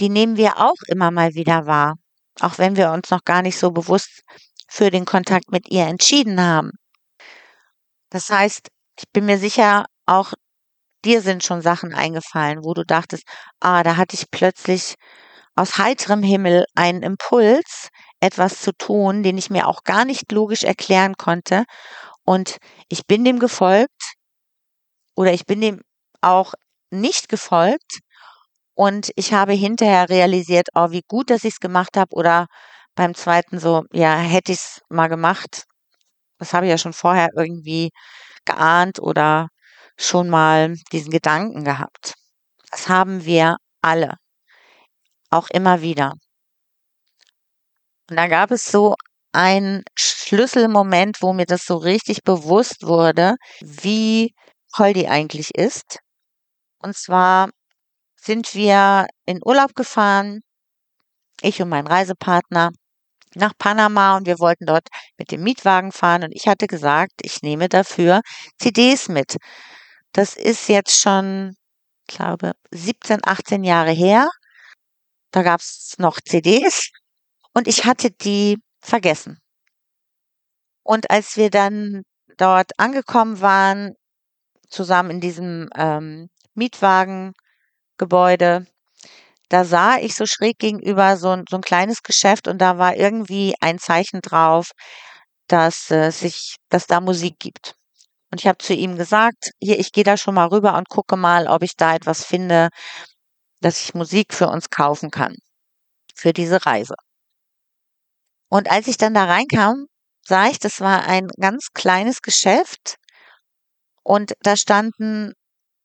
die 0.00 0.08
nehmen 0.08 0.36
wir 0.36 0.58
auch 0.58 0.76
immer 0.88 1.10
mal 1.10 1.34
wieder 1.34 1.66
wahr, 1.66 1.94
auch 2.40 2.58
wenn 2.58 2.76
wir 2.76 2.90
uns 2.92 3.10
noch 3.10 3.24
gar 3.24 3.42
nicht 3.42 3.58
so 3.58 3.70
bewusst 3.70 4.22
für 4.68 4.90
den 4.90 5.04
Kontakt 5.04 5.50
mit 5.50 5.70
ihr 5.70 5.86
entschieden 5.86 6.40
haben. 6.40 6.72
Das 8.10 8.30
heißt, 8.30 8.68
ich 8.98 9.04
bin 9.12 9.26
mir 9.26 9.38
sicher, 9.38 9.86
auch 10.06 10.32
dir 11.04 11.22
sind 11.22 11.44
schon 11.44 11.62
Sachen 11.62 11.94
eingefallen, 11.94 12.64
wo 12.64 12.74
du 12.74 12.84
dachtest, 12.84 13.24
ah, 13.60 13.82
da 13.82 13.96
hatte 13.96 14.16
ich 14.16 14.30
plötzlich 14.30 14.94
aus 15.56 15.78
heiterem 15.78 16.22
Himmel 16.22 16.66
einen 16.74 17.02
Impuls, 17.02 17.88
etwas 18.20 18.60
zu 18.62 18.72
tun, 18.72 19.22
den 19.22 19.38
ich 19.38 19.50
mir 19.50 19.68
auch 19.68 19.84
gar 19.84 20.04
nicht 20.04 20.32
logisch 20.32 20.64
erklären 20.64 21.16
konnte. 21.16 21.64
Und 22.24 22.58
ich 22.88 23.06
bin 23.06 23.24
dem 23.24 23.38
gefolgt 23.40 24.14
oder 25.16 25.32
ich 25.32 25.46
bin 25.46 25.60
dem 25.60 25.80
auch 26.20 26.54
nicht 26.90 27.28
gefolgt. 27.28 28.00
Und 28.74 29.10
ich 29.16 29.32
habe 29.34 29.52
hinterher 29.54 30.08
realisiert, 30.10 30.68
oh, 30.74 30.90
wie 30.92 31.02
gut, 31.08 31.30
dass 31.30 31.44
ich 31.44 31.54
es 31.54 31.60
gemacht 31.60 31.96
habe. 31.96 32.14
Oder 32.14 32.46
beim 32.96 33.14
zweiten 33.14 33.58
so, 33.60 33.84
ja, 33.92 34.16
hätte 34.18 34.52
ich 34.52 34.58
es 34.58 34.82
mal 34.90 35.08
gemacht. 35.08 35.64
Das 36.38 36.54
habe 36.54 36.66
ich 36.66 36.70
ja 36.70 36.78
schon 36.78 36.92
vorher 36.94 37.28
irgendwie 37.36 37.90
geahnt 38.46 39.00
oder 39.00 39.48
schon 39.98 40.30
mal 40.30 40.76
diesen 40.92 41.10
Gedanken 41.12 41.64
gehabt. 41.64 42.14
Das 42.70 42.88
haben 42.88 43.24
wir 43.26 43.56
alle. 43.82 44.16
Auch 45.36 45.48
immer 45.50 45.82
wieder. 45.82 46.14
Und 48.08 48.16
da 48.16 48.26
gab 48.26 48.50
es 48.50 48.70
so 48.70 48.94
einen 49.32 49.82
Schlüsselmoment, 49.94 51.18
wo 51.20 51.34
mir 51.34 51.44
das 51.44 51.66
so 51.66 51.76
richtig 51.76 52.22
bewusst 52.22 52.86
wurde, 52.86 53.36
wie 53.60 54.32
toll 54.74 54.94
die 54.94 55.08
eigentlich 55.08 55.54
ist. 55.54 55.98
Und 56.78 56.96
zwar 56.96 57.50
sind 58.16 58.54
wir 58.54 59.06
in 59.26 59.40
Urlaub 59.44 59.74
gefahren, 59.74 60.40
ich 61.42 61.60
und 61.60 61.68
mein 61.68 61.86
Reisepartner 61.86 62.70
nach 63.34 63.52
Panama 63.58 64.16
und 64.16 64.26
wir 64.26 64.38
wollten 64.38 64.64
dort 64.64 64.88
mit 65.18 65.30
dem 65.30 65.42
Mietwagen 65.42 65.92
fahren 65.92 66.24
und 66.24 66.32
ich 66.32 66.48
hatte 66.48 66.66
gesagt, 66.66 67.12
ich 67.22 67.42
nehme 67.42 67.68
dafür 67.68 68.22
CDs 68.58 69.08
mit. 69.08 69.36
Das 70.12 70.34
ist 70.34 70.68
jetzt 70.68 70.98
schon, 70.98 71.56
glaube, 72.06 72.52
17, 72.70 73.20
18 73.22 73.64
Jahre 73.64 73.90
her. 73.92 74.30
Da 75.36 75.42
gab 75.42 75.60
es 75.60 75.94
noch 75.98 76.18
CDs 76.18 76.88
und 77.52 77.68
ich 77.68 77.84
hatte 77.84 78.10
die 78.10 78.56
vergessen. 78.80 79.38
Und 80.82 81.10
als 81.10 81.36
wir 81.36 81.50
dann 81.50 82.04
dort 82.38 82.70
angekommen 82.78 83.42
waren, 83.42 83.92
zusammen 84.70 85.10
in 85.10 85.20
diesem 85.20 85.68
ähm, 85.76 86.30
Mietwagengebäude, 86.54 88.66
da 89.50 89.64
sah 89.66 89.98
ich 89.98 90.14
so 90.14 90.24
schräg 90.24 90.58
gegenüber 90.58 91.18
so 91.18 91.32
ein, 91.32 91.44
so 91.50 91.56
ein 91.56 91.62
kleines 91.62 92.02
Geschäft 92.02 92.48
und 92.48 92.56
da 92.56 92.78
war 92.78 92.96
irgendwie 92.96 93.54
ein 93.60 93.78
Zeichen 93.78 94.22
drauf, 94.22 94.70
dass 95.48 95.90
äh, 95.90 96.12
sich, 96.12 96.56
dass 96.70 96.86
da 96.86 97.02
Musik 97.02 97.38
gibt. 97.38 97.74
Und 98.32 98.40
ich 98.40 98.46
habe 98.46 98.56
zu 98.56 98.72
ihm 98.72 98.96
gesagt, 98.96 99.50
hier, 99.60 99.78
ich 99.78 99.92
gehe 99.92 100.04
da 100.04 100.16
schon 100.16 100.34
mal 100.34 100.48
rüber 100.48 100.78
und 100.78 100.88
gucke 100.88 101.18
mal, 101.18 101.46
ob 101.46 101.62
ich 101.62 101.76
da 101.76 101.94
etwas 101.94 102.24
finde, 102.24 102.70
dass 103.66 103.82
ich 103.82 103.94
Musik 103.94 104.32
für 104.32 104.46
uns 104.46 104.70
kaufen 104.70 105.10
kann. 105.10 105.34
Für 106.14 106.32
diese 106.32 106.64
Reise. 106.64 106.94
Und 108.48 108.70
als 108.70 108.86
ich 108.86 108.96
dann 108.96 109.12
da 109.12 109.24
reinkam, 109.24 109.86
sah 110.22 110.46
ich, 110.46 110.60
das 110.60 110.80
war 110.80 111.04
ein 111.06 111.26
ganz 111.40 111.72
kleines 111.74 112.22
Geschäft 112.22 112.94
und 114.04 114.34
da 114.42 114.56
standen 114.56 115.32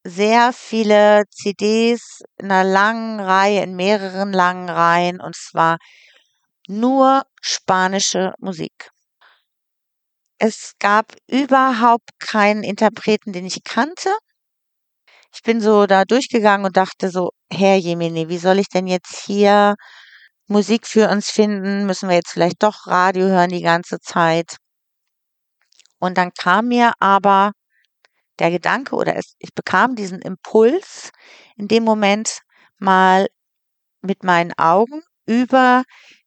sehr 0.03 0.53
viele 0.53 1.23
CDs 1.31 2.21
in 2.37 2.51
einer 2.51 2.69
langen 2.69 3.19
Reihe, 3.19 3.63
in 3.63 3.75
mehreren 3.75 4.31
langen 4.31 4.69
Reihen 4.69 5.19
und 5.19 5.35
zwar 5.35 5.79
nur 6.67 7.23
spanische 7.41 8.35
Musik. 8.37 8.91
Es 10.37 10.73
gab 10.77 11.15
überhaupt 11.25 12.11
keinen 12.19 12.61
Interpreten, 12.61 13.33
den 13.33 13.47
ich 13.47 13.63
kannte. 13.63 14.15
Ich 15.33 15.41
bin 15.43 15.61
so 15.61 15.85
da 15.85 16.03
durchgegangen 16.05 16.65
und 16.65 16.77
dachte 16.77 17.09
so, 17.09 17.31
Herr 17.51 17.77
Jemini, 17.77 18.29
wie 18.29 18.37
soll 18.37 18.59
ich 18.59 18.67
denn 18.67 18.87
jetzt 18.87 19.23
hier 19.25 19.75
Musik 20.47 20.87
für 20.87 21.09
uns 21.09 21.29
finden? 21.29 21.85
Müssen 21.85 22.09
wir 22.09 22.15
jetzt 22.17 22.31
vielleicht 22.31 22.61
doch 22.63 22.87
Radio 22.87 23.27
hören 23.27 23.49
die 23.49 23.61
ganze 23.61 23.99
Zeit? 23.99 24.57
Und 25.99 26.17
dann 26.17 26.31
kam 26.33 26.67
mir 26.67 26.93
aber 26.99 27.51
der 28.39 28.51
Gedanke 28.51 28.95
oder 28.95 29.15
es, 29.15 29.35
ich 29.39 29.53
bekam 29.53 29.95
diesen 29.95 30.21
Impuls 30.21 31.11
in 31.55 31.67
dem 31.67 31.83
Moment 31.83 32.39
mal 32.79 33.27
mit 34.01 34.23
meinen 34.23 34.53
Augen 34.57 35.01
über 35.25 35.83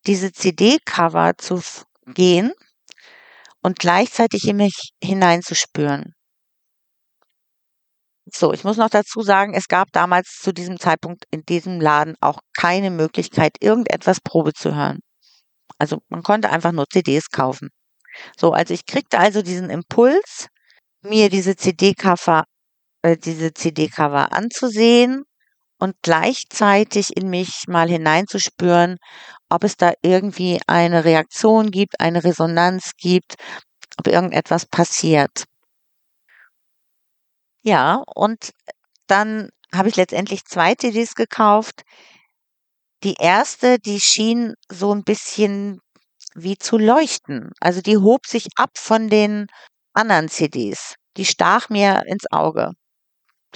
diese 0.07 0.33
CD-Cover 0.33 1.33
zu 1.39 1.61
gehen 2.07 2.53
und 3.63 3.79
gleichzeitig 3.79 4.47
in 4.49 4.59
mich 4.59 4.93
hineinzuspüren. 5.03 6.14
So, 8.37 8.53
ich 8.53 8.65
muss 8.65 8.77
noch 8.79 8.91
dazu 8.91 9.23
sagen, 9.23 9.55
es 9.55 9.69
gab 9.69 9.93
damals 9.93 10.39
zu 10.43 10.53
diesem 10.53 10.81
Zeitpunkt 10.81 11.25
in 11.31 11.43
diesem 11.43 11.81
Laden 11.81 12.17
auch 12.21 12.41
keine 12.57 12.91
Möglichkeit, 12.91 13.53
irgendetwas 13.61 14.21
Probe 14.21 14.53
zu 14.53 14.75
hören. 14.75 14.99
Also 15.79 15.99
man 16.09 16.25
konnte 16.25 16.51
einfach 16.51 16.73
nur 16.73 16.87
CDs 16.93 17.31
kaufen. 17.31 17.69
So, 18.37 18.53
also 18.53 18.75
ich 18.75 18.87
kriegte 18.87 19.19
also 19.21 19.43
diesen 19.43 19.71
Impuls, 19.71 20.49
mir 21.03 21.31
diese 21.31 21.55
CD-Cover, 21.57 22.45
äh, 23.03 23.17
diese 23.17 23.53
CD-Cover 23.55 24.33
anzusehen 24.33 25.23
und 25.79 25.95
gleichzeitig 26.03 27.17
in 27.17 27.31
mich 27.31 27.65
mal 27.69 27.89
hineinzuspüren, 27.89 28.97
ob 29.49 29.63
es 29.63 29.77
da 29.77 29.93
irgendwie 30.03 30.61
eine 30.67 31.05
Reaktion 31.05 31.71
gibt, 31.71 32.01
eine 32.01 32.25
Resonanz 32.25 32.93
gibt, 32.99 33.37
ob 33.99 34.09
irgendetwas 34.09 34.67
passiert. 34.67 35.45
Ja, 37.67 38.03
und 38.15 38.51
dann 39.07 39.49
habe 39.75 39.89
ich 39.89 39.97
letztendlich 39.97 40.45
zwei 40.45 40.75
CDs 40.75 41.15
gekauft. 41.15 41.83
Die 43.05 43.15
erste, 43.15 43.79
die 43.79 44.01
schien 44.01 44.55
so 44.71 44.93
ein 44.95 45.05
bisschen 45.05 45.81
wie 46.35 46.59
zu 46.59 46.79
leuchten. 46.79 47.51
Also 47.61 47.81
die 47.83 47.99
hob 47.99 48.27
sich 48.27 48.49
ab 48.57 48.73
von 48.79 49.09
den 49.09 49.47
anderen 49.95 50.29
CDs. 50.29 50.95
Die 51.17 51.25
stach 51.27 51.69
mir 51.71 52.03
ins 52.07 52.31
Auge. 52.33 52.73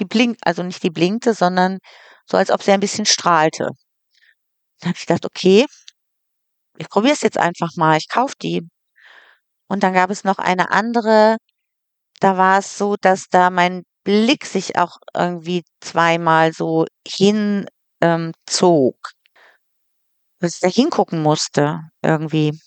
Die 0.01 0.07
blinkt, 0.07 0.41
also 0.47 0.63
nicht 0.65 0.83
die 0.83 0.91
blinkte, 0.91 1.35
sondern 1.35 1.79
so 2.27 2.37
als 2.39 2.51
ob 2.51 2.63
sie 2.63 2.73
ein 2.73 2.81
bisschen 2.81 3.07
strahlte. 3.07 3.71
Dann 4.81 4.91
habe 4.91 4.99
ich 4.99 5.07
gedacht, 5.07 5.25
okay, 5.27 5.67
ich 6.79 6.89
probiere 6.89 7.13
es 7.13 7.21
jetzt 7.23 7.39
einfach 7.39 7.77
mal, 7.77 7.97
ich 7.99 8.09
kaufe 8.09 8.35
die. 8.41 8.67
Und 9.71 9.83
dann 9.83 9.93
gab 9.95 10.11
es 10.11 10.25
noch 10.25 10.39
eine 10.39 10.71
andere, 10.71 11.37
da 12.21 12.37
war 12.39 12.59
es 12.61 12.79
so, 12.79 12.97
dass 13.01 13.29
da 13.31 13.51
mein 13.51 13.85
Blick 14.09 14.47
sich 14.47 14.79
auch 14.79 14.97
irgendwie 15.15 15.65
zweimal 15.83 16.55
so 16.55 16.87
hinzog. 17.07 17.69
Ähm, 18.01 18.33
dass 20.41 20.55
ich 20.55 20.61
da 20.61 20.69
hingucken 20.69 21.23
musste, 21.23 21.81
irgendwie. 22.01 22.59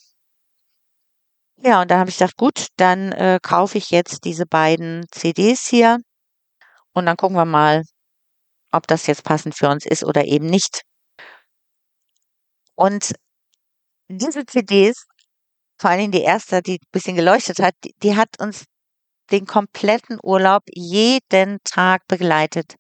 Ja, 1.58 1.82
und 1.82 1.90
dann 1.90 1.98
habe 2.00 2.12
ich 2.12 2.20
gedacht, 2.20 2.38
gut, 2.38 2.68
dann 2.78 3.12
äh, 3.14 3.40
kaufe 3.42 3.80
ich 3.80 3.90
jetzt 3.90 4.24
diese 4.24 4.46
beiden 4.46 5.08
CDs 5.10 5.66
hier 5.68 5.98
und 6.94 7.08
dann 7.08 7.18
gucken 7.18 7.38
wir 7.38 7.46
mal, 7.46 7.86
ob 8.72 8.86
das 8.86 9.08
jetzt 9.08 9.24
passend 9.24 9.58
für 9.58 9.70
uns 9.70 9.88
ist 9.88 10.04
oder 10.04 10.26
eben 10.26 10.46
nicht. 10.46 10.84
Und 12.76 13.14
diese 14.10 14.46
CDs, 14.46 15.08
vor 15.80 15.90
allem 15.90 16.12
die 16.12 16.22
erste, 16.22 16.62
die 16.62 16.76
ein 16.76 16.92
bisschen 16.92 17.16
geleuchtet 17.16 17.58
hat, 17.60 17.74
die, 17.84 17.96
die 18.04 18.16
hat 18.16 18.40
uns 18.40 18.66
den 19.32 19.46
kompletten 19.48 20.20
Urlaub 20.24 20.64
jeden 20.74 21.60
Tag 21.64 22.08
begleitet. 22.08 22.76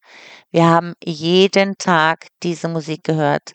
Wir 0.51 0.65
haben 0.67 0.93
jeden 1.03 1.77
Tag 1.77 2.27
diese 2.43 2.69
Musik 2.69 3.03
gehört. 3.03 3.53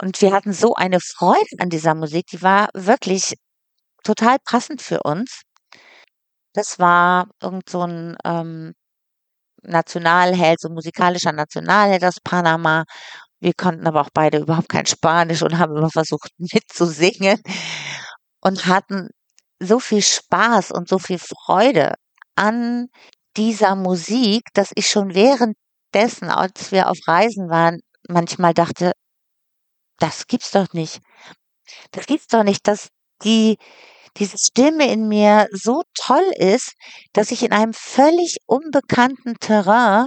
Und 0.00 0.20
wir 0.20 0.32
hatten 0.32 0.52
so 0.52 0.74
eine 0.74 0.98
Freude 1.00 1.46
an 1.58 1.68
dieser 1.70 1.94
Musik, 1.94 2.26
die 2.32 2.42
war 2.42 2.68
wirklich 2.74 3.34
total 4.04 4.38
passend 4.44 4.82
für 4.82 5.02
uns. 5.02 5.42
Das 6.56 6.78
war 6.78 7.26
irgend 7.42 7.68
so 7.68 7.82
'n, 7.82 8.16
ähm, 8.24 8.74
Nationalheld, 9.62 10.60
so 10.60 10.68
'n 10.68 10.74
musikalischer 10.74 11.32
Nationalheld 11.32 12.04
aus 12.04 12.20
Panama. 12.24 12.84
Wir 13.40 13.54
konnten 13.54 13.86
aber 13.86 14.02
auch 14.02 14.10
beide 14.14 14.38
überhaupt 14.38 14.68
kein 14.70 14.86
Spanisch 14.86 15.42
und 15.42 15.58
haben 15.58 15.76
immer 15.76 15.90
versucht 15.90 16.30
mitzusingen 16.38 17.40
und 18.40 18.66
hatten 18.66 19.08
so 19.66 19.78
viel 19.80 20.02
Spaß 20.02 20.70
und 20.72 20.88
so 20.88 20.98
viel 20.98 21.18
Freude 21.18 21.94
an 22.36 22.88
dieser 23.36 23.74
Musik, 23.76 24.42
dass 24.54 24.72
ich 24.74 24.88
schon 24.88 25.14
währenddessen, 25.14 26.30
als 26.30 26.72
wir 26.72 26.88
auf 26.90 26.98
Reisen 27.06 27.48
waren, 27.50 27.80
manchmal 28.08 28.54
dachte: 28.54 28.92
„Das 29.98 30.26
gibt's 30.26 30.50
doch 30.50 30.72
nicht. 30.72 31.00
Das 31.92 32.06
gibt's 32.06 32.28
doch 32.28 32.44
nicht, 32.44 32.66
dass 32.68 32.88
die 33.24 33.58
diese 34.18 34.38
Stimme 34.38 34.92
in 34.92 35.08
mir 35.08 35.48
so 35.52 35.82
toll 35.94 36.30
ist, 36.38 36.74
dass 37.14 37.32
ich 37.32 37.42
in 37.44 37.52
einem 37.52 37.74
völlig 37.74 38.38
unbekannten 38.46 39.36
Terrain 39.40 40.06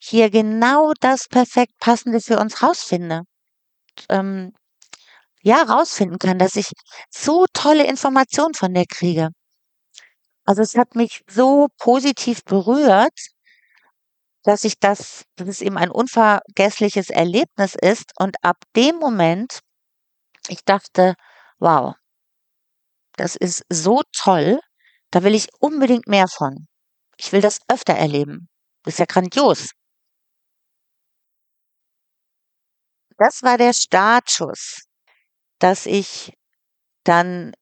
hier 0.00 0.30
genau 0.30 0.92
das 1.00 1.28
perfekt 1.28 1.72
Passende 1.80 2.20
für 2.20 2.38
uns 2.40 2.62
rausfinde. 2.62 3.22
Ähm, 4.10 4.52
ja, 5.44 5.62
rausfinden 5.62 6.18
kann, 6.18 6.38
dass 6.38 6.56
ich 6.56 6.70
so 7.10 7.44
tolle 7.52 7.86
Informationen 7.86 8.54
von 8.54 8.72
der 8.74 8.86
kriege. 8.86 9.30
Also, 10.46 10.60
es 10.62 10.76
hat 10.76 10.94
mich 10.94 11.22
so 11.26 11.68
positiv 11.78 12.44
berührt 12.44 13.18
dass 14.44 14.64
ich 14.64 14.78
das 14.78 15.24
dass 15.36 15.48
es 15.48 15.62
eben 15.62 15.78
ein 15.78 15.90
unvergessliches 15.90 17.08
Erlebnis 17.10 17.74
ist 17.80 18.12
und 18.18 18.36
ab 18.42 18.58
dem 18.76 18.96
Moment 18.96 19.60
ich 20.48 20.64
dachte: 20.64 21.14
„Wow“ 21.60 21.94
„das 23.18 23.36
ist 23.36 23.64
so 23.68 24.02
toll, 24.12 24.58
da 25.10 25.22
will 25.22 25.34
ich 25.34 25.48
unbedingt 25.60 26.08
mehr 26.08 26.28
von. 26.28 26.66
Ich 27.16 27.32
will 27.32 27.40
das 27.40 27.60
öfter 27.68 27.94
erleben. 27.94 28.48
Das 28.84 28.94
ist 28.94 28.98
ja 28.98 29.06
grandios.“ 29.06 29.70
Das 33.18 33.42
war 33.44 33.58
der 33.58 33.72
Startschuss, 33.72 34.83
dass 35.64 35.86
ich 35.86 36.34
dann 37.04 37.52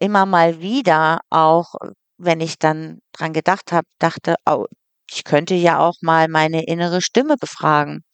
immer 0.00 0.26
mal 0.26 0.60
wieder 0.60 1.20
auch, 1.30 1.74
wenn 2.18 2.40
ich 2.40 2.58
dann 2.58 3.00
dran 3.12 3.32
gedacht 3.34 3.72
habe, 3.72 3.86
dachte: 4.00 4.36
„Oh, 4.46 4.66
ich 5.10 5.24
könnte 5.24 5.54
ja 5.56 5.78
auch 5.80 5.96
mal 6.02 6.28
meine 6.28 6.66
innere 6.66 7.02
Stimme 7.02 7.36
befragen. 7.38 8.04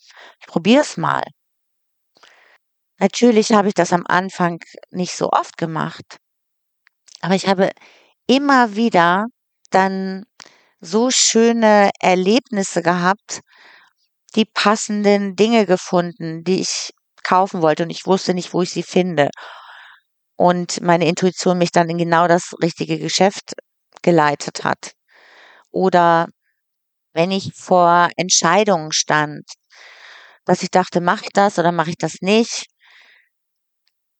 Ich 0.40 0.46
probiere 0.48 0.82
es 0.82 0.96
mal.“ 0.98 1.24
Natürlich 3.00 3.52
habe 3.52 3.68
ich 3.68 3.74
das 3.74 3.92
am 3.92 4.04
Anfang 4.06 4.58
nicht 4.90 5.14
so 5.14 5.28
oft 5.30 5.58
gemacht. 5.58 6.16
Aber 7.20 7.34
ich 7.34 7.46
habe 7.46 7.70
immer 8.26 8.76
wieder 8.76 9.26
dann 9.70 10.24
so 10.80 11.10
schöne 11.10 11.90
Erlebnisse 12.00 12.82
gehabt, 12.82 13.40
die 14.36 14.46
passenden 14.46 15.36
Dinge 15.36 15.66
gefunden, 15.66 16.44
die 16.44 16.60
ich 16.62 16.92
kaufen 17.32 17.62
wollte 17.62 17.84
und 17.84 17.90
ich 17.90 18.06
wusste 18.06 18.34
nicht, 18.34 18.52
wo 18.52 18.62
ich 18.62 18.70
sie 18.70 18.82
finde. 18.82 19.30
Und 20.38 20.80
meine 20.82 21.06
Intuition 21.08 21.58
mich 21.58 21.70
dann 21.72 21.88
in 21.88 21.96
genau 21.98 22.26
das 22.28 22.52
richtige 22.62 22.98
Geschäft 22.98 23.54
geleitet 24.02 24.64
hat. 24.64 24.92
Oder 25.70 26.28
wenn 27.14 27.30
ich 27.32 27.52
vor 27.54 28.10
Entscheidungen 28.16 28.92
stand, 28.92 29.44
dass 30.44 30.62
ich 30.62 30.70
dachte: 30.70 31.00
„Mache 31.00 31.24
ich 31.24 31.32
das 31.32 31.58
oder 31.58 31.72
mache 31.72 31.90
ich 31.90 31.96
das 31.98 32.16
nicht?“ 32.20 32.66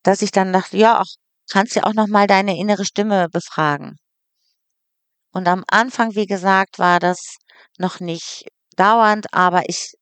Dass 0.05 0.23
ich 0.23 0.31
dann 0.31 0.53
dachte: 0.53 0.77
„Ja, 0.77 0.99
ach, 1.01 1.09
kannst 1.51 1.75
ja 1.77 1.83
auch 1.85 1.93
noch 1.95 2.07
mal 2.07 2.27
deine 2.29 2.57
innere 2.57 2.85
Stimme 2.85 3.29
befragen.“ 3.29 3.99
Und 5.35 5.49
am 5.49 5.65
Anfang, 5.69 6.15
wie 6.15 6.27
gesagt, 6.27 6.79
war 6.79 7.01
das 7.01 7.37
noch 7.79 8.01
nicht 8.01 8.45
dauernd, 8.77 9.27
aber 9.33 9.63
ich 9.69 9.95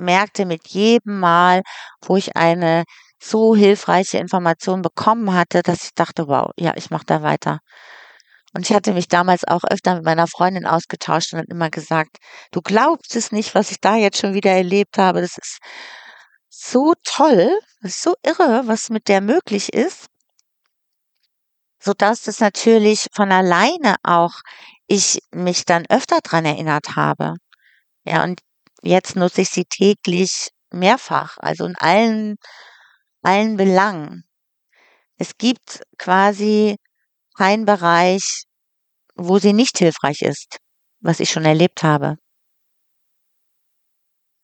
merkte 0.00 0.46
mit 0.46 0.68
jedem 0.68 1.20
Mal, 1.20 1.62
wo 2.02 2.16
ich 2.16 2.36
eine 2.36 2.84
so 3.22 3.54
hilfreiche 3.56 4.18
Information 4.18 4.82
bekommen 4.82 5.34
hatte, 5.34 5.62
dass 5.62 5.84
ich 5.84 5.94
dachte: 5.94 6.28
„Wow, 6.28 6.50
ja, 6.58 6.74
ich 6.76 6.90
mache 6.90 7.06
da 7.06 7.22
weiter.“ 7.22 7.60
Und 8.54 8.68
ich 8.68 8.74
hatte 8.76 8.92
mich 8.92 9.08
damals 9.08 9.44
auch 9.46 9.64
öfter 9.64 9.94
mit 9.96 10.04
meiner 10.04 10.26
Freundin 10.28 10.66
ausgetauscht 10.66 11.32
und 11.34 11.48
immer 11.50 11.70
gesagt: 11.70 12.18
„Du 12.52 12.60
glaubst 12.62 13.16
es 13.16 13.32
nicht, 13.32 13.54
was 13.54 13.70
ich 13.72 13.80
da 13.80 13.96
jetzt 13.96 14.18
schon 14.18 14.34
wieder 14.34 14.52
erlebt 14.52 14.98
habe. 14.98 15.20
Das 15.20 15.36
ist 15.38 15.58
so 16.50 16.94
toll. 17.04 17.58
Das 17.82 17.92
ist 17.92 18.02
so 18.02 18.14
irre, 18.24 18.62
was 18.66 18.90
mit 18.90 19.08
der 19.08 19.20
möglich 19.20 19.72
ist.“ 19.72 20.06
Sodass 21.82 22.22
das 22.22 22.40
natürlich 22.40 23.06
von 23.12 23.32
alleine 23.32 23.96
auch 24.02 24.34
ich 24.86 25.20
mich 25.30 25.64
dann 25.64 25.84
öfter 25.88 26.20
dran 26.22 26.44
erinnert 26.44 26.96
habe. 26.96 27.34
Ja, 28.04 28.24
und 28.24 28.40
jetzt 28.82 29.16
nutze 29.16 29.42
ich 29.42 29.50
sie 29.50 29.64
täglich 29.64 30.50
mehrfach, 30.70 31.36
also 31.38 31.64
in 31.66 31.76
allen 31.78 32.36
allen 33.22 33.56
Belangen. 33.56 34.24
Es 35.18 35.36
gibt 35.38 35.82
quasi 35.98 36.76
keinen 37.36 37.64
Bereich, 37.66 38.44
wo 39.16 39.38
sie 39.38 39.52
nicht 39.52 39.78
hilfreich 39.78 40.22
ist, 40.22 40.58
was 41.00 41.20
ich 41.20 41.30
schon 41.30 41.44
erlebt 41.44 41.82
habe. 41.82 42.16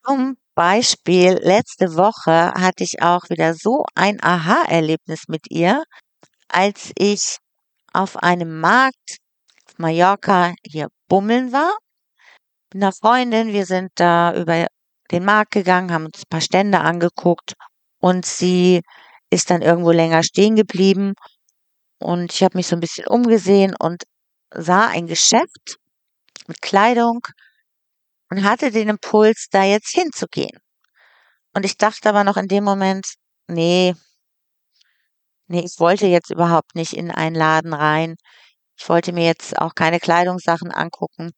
Zum 0.07 0.37
Beispiel 0.55 1.33
letzte 1.43 1.97
Woche 1.97 2.53
hatte 2.55 2.85
ich 2.85 3.03
auch 3.03 3.29
wieder 3.29 3.55
so 3.55 3.85
ein 3.95 4.23
Aha-Erlebnis 4.23 5.25
mit 5.29 5.51
ihr, 5.51 5.83
als 6.49 6.93
ich 6.99 7.39
auf 7.93 8.17
einem 8.19 8.61
Markt 8.61 9.19
auf 9.67 9.79
Mallorca 9.79 10.55
hier 10.65 10.89
bummeln 11.09 11.53
war 11.53 11.77
mit 12.77 12.83
'ner 12.83 12.93
Freundin. 12.93 13.53
Wir 13.55 13.65
sind 13.67 13.91
da 13.97 14.35
über 14.35 14.67
den 15.11 15.25
Markt 15.25 15.53
gegangen, 15.53 15.93
haben 15.93 16.07
uns 16.07 16.25
paar 16.29 16.41
Stände 16.43 16.81
angeguckt 16.81 17.55
und 18.01 18.27
sie 18.27 18.83
ist 19.31 19.51
dann 19.51 19.63
irgendwo 19.63 19.93
länger 19.93 20.23
stehen 20.23 20.57
geblieben 20.57 21.15
und 22.01 22.33
ich 22.35 22.43
habe 22.45 22.59
mich 22.59 22.67
so 22.69 22.77
'n 22.77 22.81
bisschen 22.81 23.07
umgesehen 23.09 23.75
und 23.81 24.05
sah 24.55 24.89
ein 24.89 25.07
Geschäft 25.09 25.79
mit 26.49 26.63
Kleidung 26.63 27.21
und 28.31 28.45
hatte 28.45 28.71
den 28.73 28.89
Impuls, 28.89 29.47
da 29.51 29.65
jetzt 29.65 29.91
hinzugehen. 29.95 30.59
Und 31.55 31.65
ich 31.67 31.79
dachte 31.79 32.09
aber 32.11 32.25
noch 32.25 32.37
in 32.39 32.49
dem 32.49 32.65
Moment: 32.65 33.07
„Ne“ 33.49 33.95
„ne, 35.49 35.63
ich 35.65 35.79
wollte 35.79 36.07
jetzt 36.07 36.31
überhaupt 36.31 36.75
nicht 36.75 36.93
in 36.93 37.11
einen 37.11 37.37
Laden 37.37 37.73
rein. 37.73 38.17
Ich 38.79 38.89
wollte 38.89 39.13
mir 39.13 39.27
jetzt 39.27 39.59
auch 39.59 39.75
keine 39.75 40.01
Kleidungssachen 40.01 40.73
angucken.“ 40.73 41.33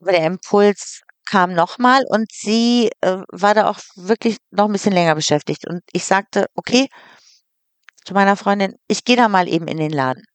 Der 0.00 0.24
Impuls 0.26 1.00
kam 1.28 1.54
noch 1.54 1.78
mal 1.78 2.04
und 2.08 2.30
sie, 2.30 2.90
äh, 3.00 3.18
war 3.32 3.54
da 3.54 3.68
auch 3.70 3.78
wirklich 3.96 4.36
noch 4.50 4.66
'n 4.66 4.72
bisschen 4.72 4.92
länger 4.92 5.14
beschäftigt. 5.14 5.66
Und 5.66 5.82
ich 5.92 6.04
sagte: 6.04 6.46
„Okay“ 6.54 6.88
zu 8.06 8.14
meiner 8.14 8.36
Freundin: 8.36 8.76
„Ich 8.86 9.04
gehe 9.04 9.16
da 9.16 9.28
mal 9.28 9.48
eben 9.48 9.66
in 9.66 9.78
den 9.78 9.90
Laden.“ 9.90 10.26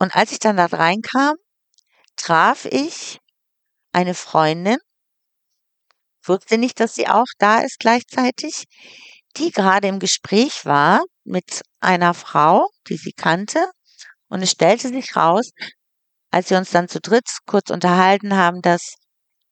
Und 0.00 0.14
als 0.14 0.30
ich 0.32 0.38
dann 0.38 0.56
dort 0.56 0.74
reinkam, 0.74 1.34
traf 2.16 2.66
ich 2.66 3.18
eine 3.92 4.14
Freundin 4.14 4.78
wusste 6.24 6.58
nicht, 6.58 6.80
dass 6.80 6.94
sie 6.94 7.08
auch 7.08 7.26
da 7.38 7.60
ist 7.60 7.78
gleichzeitig, 7.78 8.64
die 9.36 9.50
grade 9.52 9.88
im 9.88 9.98
Gespräch 9.98 10.64
war 10.64 11.02
mit 11.24 11.62
einer 11.80 12.14
Frau, 12.14 12.68
die 12.88 12.96
sie 12.96 13.12
kannte. 13.12 13.66
Und 14.28 14.42
es 14.42 14.52
stellte 14.52 14.88
sich 14.88 15.16
raus, 15.16 15.50
als 16.30 16.50
wir 16.50 16.58
uns 16.58 16.70
dann 16.70 16.88
zu 16.88 17.00
dritt 17.00 17.28
kurz 17.46 17.70
unterhalten 17.70 18.36
haben, 18.36 18.62
dass 18.62 18.94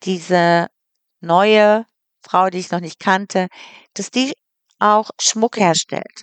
diese 0.05 0.69
neue 1.21 1.87
Frau, 2.23 2.51
die 2.51 2.59
ich 2.59 2.71
noch 2.71 2.81
nicht 2.81 3.01
kannte, 3.01 3.49
dass 3.95 4.11
die 4.11 4.35
auch 4.79 5.11
Schmuck 5.21 5.59
herstellt. 5.59 6.23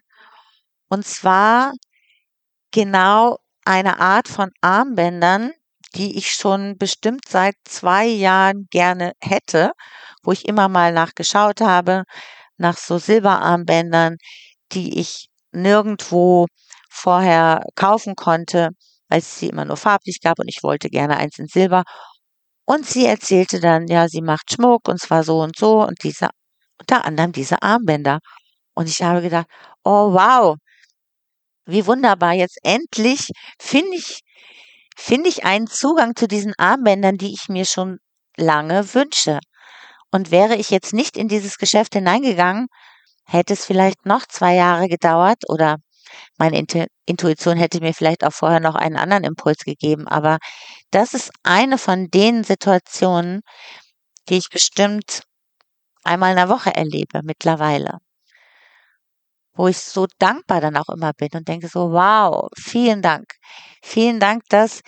Und 0.90 1.06
zwar 1.08 1.74
genau 2.72 3.38
eine 3.66 4.00
Art 4.00 4.28
von 4.28 4.52
Armbändern, 4.62 5.52
die 5.96 6.18
ich 6.18 6.32
schon 6.32 6.78
bestimmt 6.78 7.28
seit 7.30 7.56
2 7.66 8.06
Jahren 8.06 8.68
gerne 8.72 9.14
hätte, 9.22 9.72
wo 10.24 10.32
ich 10.32 10.48
immer 10.48 10.70
mal 10.70 10.92
nach 10.94 11.14
geschaut 11.16 11.62
habe, 11.62 12.04
nach 12.58 12.78
so 12.78 12.98
Silberarmbändern, 12.98 14.18
die 14.74 15.00
ich 15.00 15.30
nirgendwo 15.52 16.48
vorher 16.90 17.64
kaufen 17.76 18.16
konnte, 18.16 18.70
weil's 19.14 19.40
sie 19.40 19.50
immer 19.50 19.66
nur 19.66 19.78
farblich 19.78 20.22
gab 20.22 20.40
und 20.40 20.50
ich 20.50 20.64
wollte 20.64 20.90
gerne 20.90 21.18
eins 21.18 21.40
in 21.40 21.48
Silber. 21.48 21.84
Und 22.66 22.86
sie 22.88 23.06
erzählte 23.06 23.60
dann, 23.62 23.88
ja, 23.88 24.08
sie 24.10 24.22
macht 24.22 24.54
Schmuck 24.54 24.88
und 24.90 25.00
zwar 25.02 25.24
so 25.24 25.42
und 25.42 25.58
so 25.58 25.84
und 25.86 26.04
diese 26.04 26.30
unter 26.80 27.06
anderem 27.06 27.32
diese 27.34 27.62
Armbänder. 27.64 28.20
Und 28.76 28.90
ich 28.90 29.02
habe 29.04 29.22
gedacht: 29.24 29.48
„Oh 29.86 30.14
wow, 30.14 30.58
wie 31.66 31.86
wunderbar. 31.86 32.34
Jetzt 32.34 32.58
endlich 32.64 33.30
finde 33.62 33.96
ich 33.98 34.22
finde 34.98 35.30
ich 35.30 35.44
einen 35.46 35.68
Zugang 35.68 36.16
zu 36.16 36.28
diesen 36.28 36.54
Armbändern, 36.58 37.18
die 37.18 37.34
ich 37.34 37.50
mir 37.50 37.66
schon 37.66 38.00
lange 38.38 38.94
wünsche.“ 38.94 39.40
Und 40.12 40.32
wäre 40.32 40.56
ich 40.58 40.70
jetzt 40.72 40.94
nicht 40.94 41.18
in 41.18 41.28
dieses 41.30 41.58
Geschäft 41.60 41.94
hineingegangen, 41.96 42.68
hätte 43.26 43.54
es 43.54 43.66
vielleicht 43.66 44.06
noch 44.08 44.26
zwei 44.28 44.56
Jahre 44.56 44.88
gedauert 44.90 45.44
oder 45.50 45.78
meine 46.38 46.64
Intuition 47.06 47.58
hätte 47.58 47.80
mir 47.82 47.94
vielleicht 47.94 48.24
auch 48.24 48.34
vorher 48.34 48.60
noch 48.60 48.76
einen 48.76 48.98
anderen 48.98 49.24
Impuls 49.24 49.60
gegeben. 49.60 50.08
Aber 50.08 50.38
das 50.92 51.14
ist 51.14 51.32
eine 51.44 51.78
von 51.78 52.08
den 52.10 52.44
Situationen, 52.44 53.42
die 54.30 54.38
ich 54.38 54.50
bestimmt 54.50 55.24
einmal 56.04 56.32
in 56.32 56.38
der 56.38 56.50
Woche 56.50 56.76
erlebe 56.76 57.22
mittlerweile. 57.24 58.00
Wo 59.56 59.68
ich 59.68 59.78
so 59.78 60.08
dankbar 60.18 60.62
dann 60.62 60.78
auch 60.78 60.90
immer 60.90 61.14
bin 61.14 61.30
und 61.34 61.48
denke 61.48 61.68
so, 61.68 61.92
wow, 61.92 62.50
vielen 62.58 63.02
Dank. 63.02 63.26
Vielen 63.84 64.20
Dank, 64.20 64.44
dass, 64.50 64.82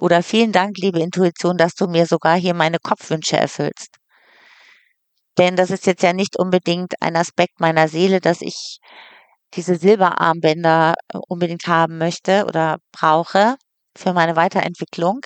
oder 0.00 0.22
vielen 0.22 0.52
Dank, 0.52 0.76
liebe 0.78 1.00
Intuition, 1.00 1.56
dass 1.56 1.74
du 1.74 1.86
mir 1.86 2.06
sogar 2.06 2.36
hier 2.36 2.54
meine 2.54 2.78
Kopfwünsche 2.78 3.36
erfüllst. 3.38 3.96
Denn 5.38 5.56
das 5.56 5.70
ist 5.70 5.86
jetzt 5.86 6.02
ja 6.02 6.12
nicht 6.12 6.38
unbedingt 6.38 6.94
ein 7.00 7.16
Aspekt 7.16 7.60
meiner 7.60 7.88
Seele, 7.88 8.20
dass 8.20 8.42
ich 8.42 8.78
diese 9.54 9.76
Silberarmbänder 9.76 10.94
äh, 11.08 11.18
unbedingt 11.28 11.66
haben 11.66 11.98
möchte 11.98 12.44
oder 12.46 12.78
brauche 12.92 13.56
für 13.96 14.12
meine 14.14 14.36
Weiterentwicklung. 14.36 15.20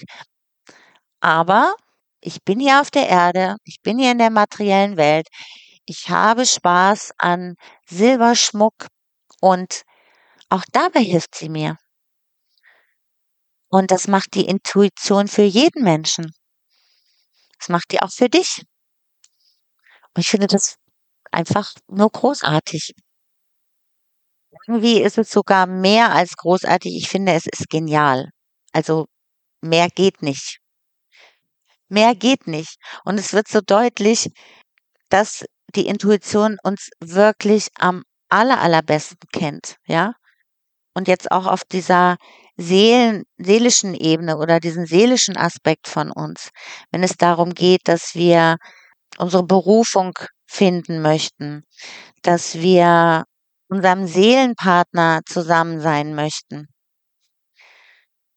Aber 1.21 1.75
ich 2.21 2.43
bin 2.45 2.61
hier 2.61 2.81
auf 2.81 2.91
der 2.91 3.09
Erde, 3.09 3.57
ich 3.65 3.81
bin 3.83 3.99
hier 3.99 4.13
in 4.13 4.19
der 4.19 4.31
materiellen 4.31 4.97
Welt, 4.97 5.29
ich 5.87 6.11
habe 6.11 6.47
Spaß 6.47 7.13
an 7.19 7.55
Silberschmuck 7.87 8.87
und 9.41 9.83
auch 10.51 10.65
dabei 10.73 11.01
hilft 11.03 11.35
sie 11.37 11.49
mir. 11.49 11.77
Und 13.71 13.93
das 13.93 14.09
macht 14.09 14.35
die 14.35 14.47
Intuition 14.47 15.29
für 15.29 15.43
jeden 15.43 15.85
Menschen. 15.85 16.33
Das 17.59 17.69
macht 17.69 17.93
die 17.93 18.01
auch 18.01 18.11
für 18.11 18.29
dich. 18.31 18.63
Und 20.15 20.21
ich 20.23 20.29
finde 20.29 20.47
das 20.47 20.77
einfach 21.33 21.73
nur 21.89 22.11
großartig. 22.11 22.95
Irgendwie 24.67 25.03
ist 25.03 25.19
es 25.19 25.31
sogar 25.31 25.67
mehr 25.67 26.13
als 26.13 26.37
großartig. 26.37 26.97
Ich 26.97 27.09
finde, 27.09 27.33
es 27.33 27.47
ist 27.47 27.69
genial. 27.69 28.31
Also 28.73 29.07
mehr 29.61 29.89
geht 29.89 30.23
nicht. 30.23 30.59
Mehr 31.89 32.15
geht 32.15 32.47
nicht. 32.47 32.77
Und 33.05 33.19
es 33.19 33.33
wird 33.33 33.49
so 33.49 33.61
deutlich, 33.61 34.31
dass 35.09 35.45
die 35.75 35.87
Intuition 35.87 36.59
uns 36.63 36.89
wirklich 37.01 37.69
am 37.79 38.03
aller, 38.29 38.61
allerbesten 38.61 39.19
kennt, 39.33 39.77
ja? 39.87 40.15
Und 40.95 41.09
jetzt 41.09 41.31
auch 41.31 41.47
auf 41.47 41.63
dieser 41.65 42.17
Seelen, 42.57 43.25
seelischen 43.37 43.95
Ebene 43.95 44.39
oder 44.39 44.61
diesen 44.61 44.87
seelischen 44.87 45.37
Aspekt 45.37 45.89
von 45.89 46.11
uns, 46.11 46.49
wenn 46.91 47.03
es 47.03 47.17
darum 47.19 47.53
geht, 47.53 47.83
dass 47.85 48.15
wir 48.15 48.57
unsere 49.19 49.45
Berufung 49.45 50.15
finden 50.47 51.03
möchten, 51.03 51.65
dass 52.23 52.55
wir 52.55 53.25
unserem 53.69 54.07
Seelenpartner 54.07 55.21
zusammen 55.27 55.81
sein 55.81 56.15
möchten. 56.15 56.69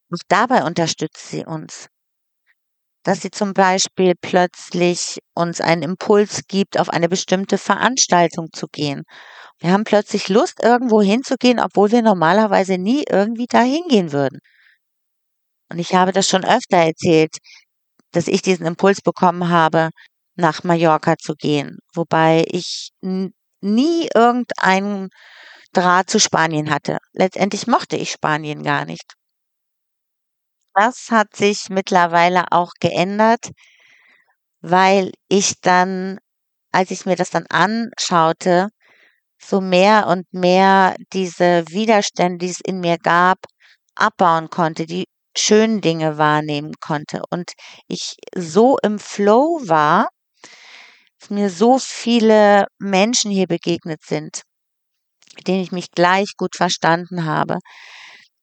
Und 0.09 0.21
dabei 0.27 0.63
unterstützt 0.63 1.29
sie 1.29 1.45
uns. 1.45 1.87
Dass 3.03 3.21
sie 3.21 3.31
zum 3.31 3.53
Beispiel 3.53 4.13
plötzlich 4.19 5.19
uns 5.33 5.61
einen 5.61 5.83
Impuls 5.83 6.41
gibt, 6.47 6.79
auf 6.79 6.89
eine 6.89 7.07
bestimmte 7.07 7.57
Veranstaltung 7.57 8.47
zu 8.51 8.67
gehen. 8.67 9.03
Wir 9.59 9.71
haben 9.71 9.83
plötzlich 9.83 10.29
Lust, 10.29 10.61
irgendwo 10.63 11.01
hinzugehen, 11.01 11.59
obwohl 11.59 11.91
wir 11.91 12.01
normalerweise 12.01 12.77
nie 12.77 13.03
irgendwie 13.09 13.47
da 13.47 13.61
hingehen 13.61 14.11
würden. 14.11 14.39
Und 15.71 15.79
ich 15.79 15.93
habe 15.93 16.11
das 16.11 16.27
schon 16.27 16.43
öfter 16.43 16.77
erzählt, 16.77 17.37
dass 18.11 18.27
ich 18.27 18.41
diesen 18.41 18.65
Impuls 18.65 19.01
bekommen 19.01 19.49
habe, 19.49 19.89
nach 20.35 20.63
Mallorca 20.63 21.17
zu 21.17 21.35
gehen, 21.35 21.79
wobei 21.93 22.45
ich 22.47 22.91
nie 23.61 24.09
irgendeinen 24.13 25.09
Draht 25.73 26.09
zu 26.09 26.19
Spanien 26.19 26.69
hatte. 26.71 26.99
Letztendlich 27.13 27.67
mochte 27.67 27.97
ich 27.97 28.11
Spanien 28.11 28.63
gar 28.63 28.85
nicht. 28.85 29.13
Das 30.73 31.11
hat 31.11 31.35
sich 31.35 31.69
mittlerweile 31.69 32.51
auch 32.51 32.71
geändert, 32.79 33.51
weil 34.61 35.11
ich 35.27 35.59
dann, 35.61 36.17
als 36.71 36.91
ich 36.91 37.05
mir 37.05 37.15
das 37.15 37.29
dann 37.31 37.45
anschaute, 37.49 38.69
so 39.39 39.61
mehr 39.61 40.07
und 40.07 40.31
mehr 40.33 40.95
diese 41.13 41.65
Widerstände, 41.69 42.39
die 42.45 42.51
es 42.51 42.61
in 42.65 42.79
mir 42.81 42.97
gab, 42.99 43.39
abbauen 43.95 44.49
konnte, 44.49 44.85
die 44.87 45.05
schönen 45.37 45.81
Dinge 45.81 46.17
wahrnehmen 46.17 46.73
konnte 46.81 47.23
und 47.31 47.53
ich 47.87 48.15
so 48.35 48.77
im 48.83 48.99
Flow 48.99 49.61
war, 49.67 50.09
mir 51.29 51.49
so 51.49 51.79
viele 51.79 52.67
Menschen 52.79 53.31
hier 53.31 53.47
begegnet 53.47 54.01
sind, 54.05 54.43
denen 55.47 55.61
ich 55.61 55.71
mich 55.71 55.91
gleich 55.91 56.35
gut 56.37 56.55
verstanden 56.55 57.25
habe, 57.25 57.59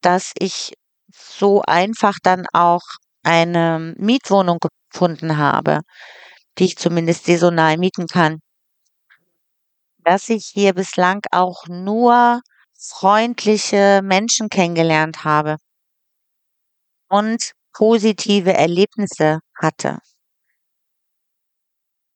dass 0.01 0.33
ich 0.39 0.73
so 1.13 1.61
einfach 1.63 2.15
dann 2.23 2.45
auch 2.53 2.83
eine 3.23 3.95
Mietwohnung 3.97 4.59
gefunden 4.91 5.37
habe, 5.37 5.81
die 6.59 6.65
ich 6.65 6.77
zumindest 6.77 7.25
saisonal 7.25 7.77
mieten 7.77 8.07
kann. 8.07 8.39
Dass 10.03 10.29
ich 10.29 10.47
hier 10.47 10.73
bislang 10.73 11.21
auch 11.31 11.67
nur 11.67 12.41
freundliche 12.79 14.01
Menschen 14.03 14.49
kennengelernt 14.49 15.23
habe 15.23 15.57
und 17.09 17.51
positive 17.73 18.53
Erlebnisse 18.53 19.39
hatte. 19.55 19.99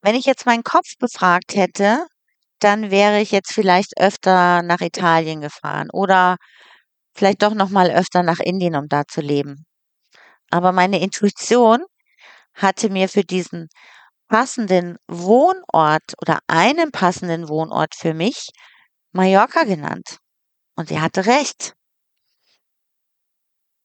Wenn 0.03 0.15
ich 0.15 0.25
jetzt 0.25 0.45
meinen 0.45 0.63
Kopf 0.63 0.97
befragt 0.99 1.55
hätte, 1.55 2.05
dann 2.59 2.91
wäre 2.91 3.21
ich 3.21 3.31
jetzt 3.31 3.53
vielleicht 3.53 3.99
öfter 3.99 4.63
nach 4.63 4.81
Italien 4.81 5.41
gefahren 5.41 5.89
oder 5.91 6.37
vielleicht 7.15 7.43
doch 7.43 7.53
noch 7.55 7.69
mal 7.69 7.91
öfter 7.91 8.23
nach 8.23 8.39
Indien, 8.39 8.75
um 8.75 8.87
da 8.89 9.03
zu 9.07 9.21
leben. 9.21 9.65
Aber 10.51 10.71
meine 10.73 11.01
Intuition 11.01 11.83
hatte 12.55 12.89
mir 12.89 13.09
für 13.09 13.23
diesen 13.23 13.69
passenden 14.29 14.97
Wohnort 15.07 16.13
oder 16.21 16.39
einen 16.47 16.91
passenden 16.91 17.49
Wohnort 17.49 17.95
für 17.95 18.13
mich 18.13 18.49
Mallorca 19.13 19.63
genannt. 19.65 20.17
Und 20.77 20.89
sie 20.89 21.01
hatte 21.01 21.25
recht. 21.27 21.73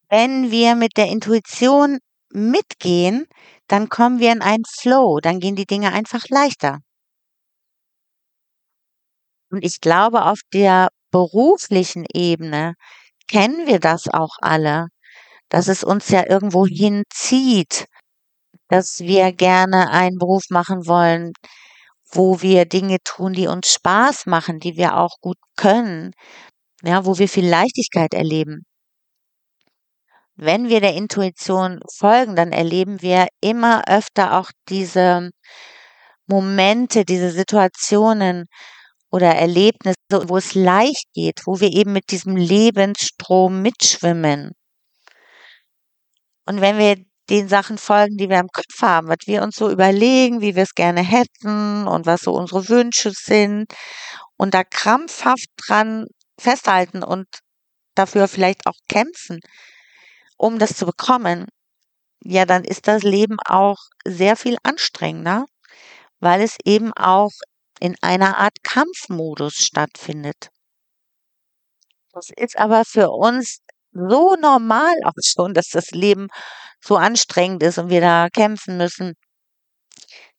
Wenn 0.09 0.51
wir 0.51 0.75
mit 0.75 0.97
der 0.97 1.07
Intuition 1.07 1.99
mitgehen, 2.31 3.27
dann 3.69 3.89
kommen 3.89 4.19
wir 4.21 4.33
in 4.33 4.43
einen 4.43 4.65
Flow, 4.81 5.21
dann 5.21 5.41
gehen 5.41 5.57
die 5.57 5.67
Dinge 5.67 5.93
einfach 5.93 6.25
leichter. 6.29 6.81
Und 9.51 9.65
ich 9.65 9.81
glaube, 9.81 10.25
auf 10.25 10.41
der 10.53 10.89
beruflichen 11.11 12.05
Ebene 12.13 12.75
kennen 13.29 13.67
wir 13.67 13.81
das 13.81 14.09
auch 14.09 14.37
alle, 14.41 14.89
dass 15.49 15.69
es 15.69 15.85
uns 15.85 16.09
ja 16.11 16.29
irgendwo 16.29 16.67
hinzieht, 16.67 17.87
dass 18.69 19.01
wir 19.01 19.33
gerne 19.33 19.91
einen 19.91 20.19
Beruf 20.19 20.45
machen 20.51 20.87
wollen, 20.87 21.33
wo 22.13 22.43
wir 22.43 22.67
Dinge 22.67 22.99
tun, 23.05 23.33
die 23.33 23.49
uns 23.49 23.73
Spaß 23.73 24.27
machen, 24.27 24.61
die 24.61 24.77
wir 24.77 24.97
auch 24.97 25.17
gut 25.21 25.39
können, 25.57 26.13
ja, 26.83 27.07
wo 27.07 27.19
wir 27.19 27.29
viel 27.29 27.49
Leichtigkeit 27.49 28.15
erleben. 28.15 28.65
Wenn 30.37 30.69
wir 30.69 30.81
der 30.81 30.95
Intuition 30.95 31.81
folgen, 31.95 32.37
dann 32.37 32.53
erleben 32.53 33.01
wir 33.03 33.27
immer 33.41 33.85
öfter 33.89 34.39
auch 34.39 34.51
diese 34.69 35.31
Momente, 36.27 37.05
diese 37.05 37.31
Situationen, 37.31 38.47
oder 39.11 39.35
Erlebnisse, 39.35 39.97
wo 40.11 40.37
es 40.37 40.55
leicht 40.55 41.07
geht, 41.15 41.43
wo 41.47 41.61
wir 41.61 41.73
eben 41.73 41.93
mit 41.93 42.11
diesem 42.11 42.37
Lebensstrom 42.37 43.63
mitschwimmen. 43.63 44.53
Und 46.47 46.61
wenn 46.61 46.79
wir 46.79 46.97
den 47.31 47.49
Sachen 47.49 47.79
folgen, 47.79 48.17
die 48.17 48.29
wir 48.29 48.39
im 48.39 48.49
Kopf 48.49 48.83
haben, 48.83 49.09
was 49.09 49.27
wir 49.27 49.43
uns 49.43 49.57
so 49.57 49.71
überlegen, 49.71 50.41
wie 50.41 50.55
wir 50.55 50.63
es 50.63 50.75
gerne 50.75 51.03
hätten 51.03 51.89
und 51.89 52.07
was 52.07 52.23
so 52.23 52.33
unsere 52.33 52.69
Wünsche 52.69 53.11
sind 53.13 53.73
und 54.37 54.55
da 54.55 54.63
krampfhaft 54.63 55.49
dran 55.57 56.07
festhalten 56.39 57.03
und 57.03 57.27
dafür 57.95 58.29
vielleicht 58.29 58.67
auch 58.67 58.77
kämpfen, 58.89 59.41
um 60.37 60.59
das 60.59 60.77
zu 60.77 60.87
bekommen, 60.87 61.47
ja, 62.25 62.47
dann 62.47 62.65
ist 62.65 62.89
das 62.89 63.03
Leben 63.05 63.39
auch 63.47 63.79
sehr 64.07 64.37
viel 64.37 64.59
anstrengender, 64.65 65.47
weil 66.21 66.43
es 66.43 66.57
eben 66.65 66.93
auch 66.95 67.33
in 67.81 67.97
einer 68.03 68.39
Art 68.39 68.57
Kampfmodus 68.65 69.55
stattfindet. 69.57 70.51
Das 72.13 72.31
ist 72.37 72.59
aber 72.59 72.85
für 72.85 73.11
uns 73.11 73.59
so 73.93 74.35
normal 74.35 74.95
auch 75.05 75.13
schon, 75.25 75.55
dass 75.55 75.69
das 75.69 75.91
Leben 75.93 76.27
so 76.81 76.97
anstrengend 76.97 77.63
ist 77.63 77.79
und 77.79 77.91
wir 77.91 78.01
da 78.01 78.29
kämpfen 78.33 78.77
müssen, 78.77 79.15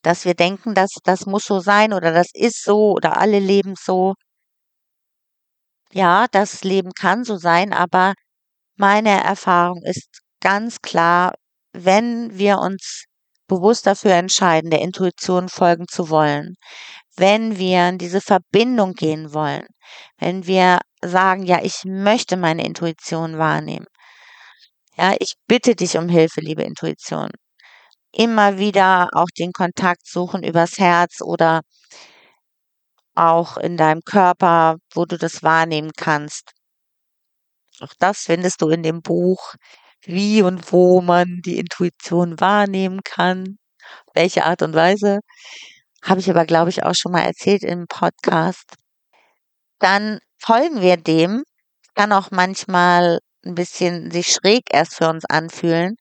dass 0.02 0.26
wir 0.26 0.34
denken, 0.34 0.74
dass 0.74 0.92
das 1.04 1.26
muss 1.26 1.46
so 1.46 1.60
sein 1.60 1.94
oder 1.94 2.12
das 2.12 2.30
ist 2.34 2.64
so 2.64 2.94
oder 2.94 3.18
alle 3.18 3.40
leben 3.40 3.76
so. 3.80 4.14
Ja, 5.94 6.28
das 6.32 6.64
Leben 6.64 6.92
kann 6.94 7.24
so 7.24 7.38
sein, 7.38 7.74
aber 7.74 8.14
meine 8.78 9.24
Erfahrung 9.24 9.82
ist 9.84 10.22
ganz 10.42 10.82
klar, 10.82 11.34
wenn 11.74 12.38
wir 12.38 12.60
uns 12.60 13.06
bewusst 13.48 13.88
dafür 13.88 14.14
entscheiden, 14.14 14.70
der 14.72 14.82
Intuition 14.82 15.50
folgen 15.50 15.88
zu 15.88 16.10
wollen, 16.10 16.56
wenn 17.16 17.58
wir 17.58 17.90
in 17.90 17.98
diese 17.98 18.22
Verbindung 18.22 18.94
gehen 18.94 19.34
wollen, 19.34 19.66
wenn 20.20 20.48
wir 20.48 20.80
sagen, 21.04 21.44
ja, 21.44 21.62
ich 21.64 21.84
möchte 21.86 22.38
meine 22.38 22.66
Intuition 22.66 23.38
wahrnehmen. 23.38 23.86
Ja, 24.98 25.16
ich 25.20 25.36
bitte 25.48 25.76
dich 25.76 25.98
um 25.98 26.10
Hilfe, 26.10 26.42
liebe 26.42 26.64
Intuition. 26.64 27.30
Immer 28.12 28.58
wieder 28.58 29.10
auch 29.14 29.28
den 29.38 29.52
Kontakt 29.54 30.08
suchen 30.08 30.44
übers 30.44 30.78
Herz 30.80 31.22
oder 31.22 31.62
auch 33.16 33.58
in 33.58 33.78
deinem 33.78 34.02
Körper, 34.02 34.78
wo 34.94 35.06
du 35.06 35.18
das 35.18 35.44
wahrnehmen 35.44 35.92
kannst. 35.98 36.57
Auch 37.82 37.94
das 38.00 38.20
findest 38.24 38.62
du 38.62 38.70
in 38.70 38.84
dem 38.84 39.02
Buch, 39.02 39.56
wie 40.04 40.42
und 40.42 40.72
wo 40.72 41.02
man 41.02 41.42
die 41.46 41.58
Intuition 41.60 42.40
wahrnehmen 42.40 43.02
kann, 43.04 43.58
welche 44.14 44.46
Art 44.46 44.62
und 44.64 44.74
Weise. 44.76 45.20
Habe 46.04 46.20
ich 46.22 46.30
aber, 46.30 46.46
glaube 46.46 46.70
ich, 46.72 46.84
auch 46.84 46.96
schon 46.96 47.12
mal 47.14 47.24
erzählt 47.24 47.64
im 47.64 47.88
Podcast. 47.88 48.76
Dann 49.80 50.20
folgen 50.40 50.82
wir 50.82 50.98
dem. 50.98 51.44
Kann 51.96 52.12
auch 52.14 52.32
manchmal 52.32 53.20
ein 53.46 53.56
bisschen 53.56 54.12
sich 54.12 54.28
schräg 54.34 54.66
erst 54.72 54.96
für 54.96 55.10
uns 55.10 55.26
anfühlen. 55.26 55.96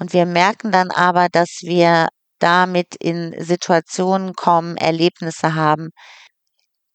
Und 0.00 0.12
wir 0.12 0.26
merken 0.26 0.72
dann 0.72 0.90
aber, 0.90 1.28
dass 1.30 1.60
wir 1.62 2.08
damit 2.38 2.96
in 2.96 3.34
Situationen 3.42 4.34
kommen, 4.34 4.76
Erlebnisse 4.76 5.54
haben, 5.54 5.90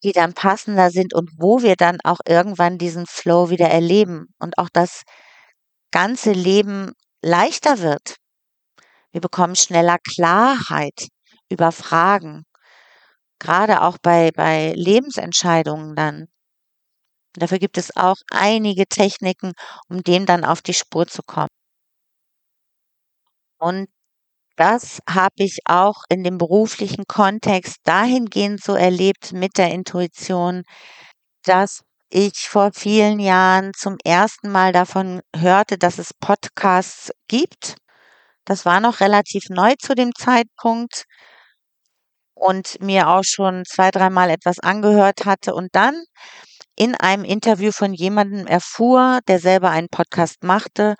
die 0.04 0.12
dann 0.12 0.34
passender 0.34 0.90
sind 0.90 1.14
und 1.14 1.30
wo 1.38 1.62
wir 1.62 1.76
dann 1.76 1.98
auch 2.04 2.20
irgendwann 2.26 2.78
diesen 2.78 3.06
Flow 3.06 3.50
wieder 3.50 3.68
erleben 3.68 4.26
und 4.38 4.58
auch 4.58 4.68
das 4.72 5.02
ganze 5.92 6.32
Leben 6.32 6.92
leichter 7.22 7.80
wird. 7.80 8.16
Wir 9.12 9.20
bekommen 9.20 9.56
schneller 9.56 9.98
Klarheit 9.98 11.08
über 11.50 11.72
Fragen, 11.72 12.44
gerade 13.40 13.82
auch 13.82 13.98
bei, 14.02 14.30
bei 14.32 14.72
Lebensentscheidungen 14.76 15.96
dann. 15.96 16.28
Dafür 17.34 17.58
gibt 17.58 17.76
es 17.76 17.94
auch 17.94 18.16
einige 18.30 18.86
Techniken, 18.86 19.52
um 19.88 20.02
dem 20.02 20.24
dann 20.24 20.44
auf 20.46 20.62
die 20.62 20.72
Spur 20.74 21.06
zu 21.06 21.22
kommen. 21.22 21.48
Und 23.58 23.88
das 24.56 25.00
habe 25.08 25.34
ich 25.36 25.58
auch 25.64 26.02
in 26.08 26.24
dem 26.24 26.38
beruflichen 26.38 27.04
Kontext 27.08 27.78
dahingehend 27.84 28.62
so 28.62 28.74
erlebt 28.74 29.32
mit 29.32 29.58
der 29.58 29.70
Intuition, 29.72 30.62
dass 31.44 31.82
ich 32.10 32.48
vor 32.48 32.72
vielen 32.74 33.20
Jahren 33.20 33.72
zum 33.74 33.96
ersten 34.04 34.50
Mal 34.50 34.72
davon 34.72 35.22
hörte, 35.36 35.78
dass 35.78 35.98
es 35.98 36.12
Podcasts 36.14 37.10
gibt. 37.28 37.76
Das 38.44 38.66
war 38.66 38.80
noch 38.80 39.00
relativ 39.00 39.44
neu 39.50 39.74
zu 39.80 39.94
dem 39.94 40.12
Zeitpunkt 40.18 41.04
und 42.34 42.80
mir 42.80 43.08
auch 43.08 43.24
schon 43.24 43.64
zwei, 43.64 43.90
dreimal 43.90 44.30
etwas 44.30 44.58
angehört 44.58 45.24
hatte 45.24 45.54
und 45.54 45.68
dann 45.72 46.02
in 46.76 46.94
einem 46.94 47.24
Interview 47.24 47.72
von 47.72 47.92
jemandem 47.94 48.46
erfuhr, 48.46 49.20
der 49.28 49.38
selber 49.38 49.70
einen 49.70 49.88
Podcast 49.88 50.42
machte 50.42 50.96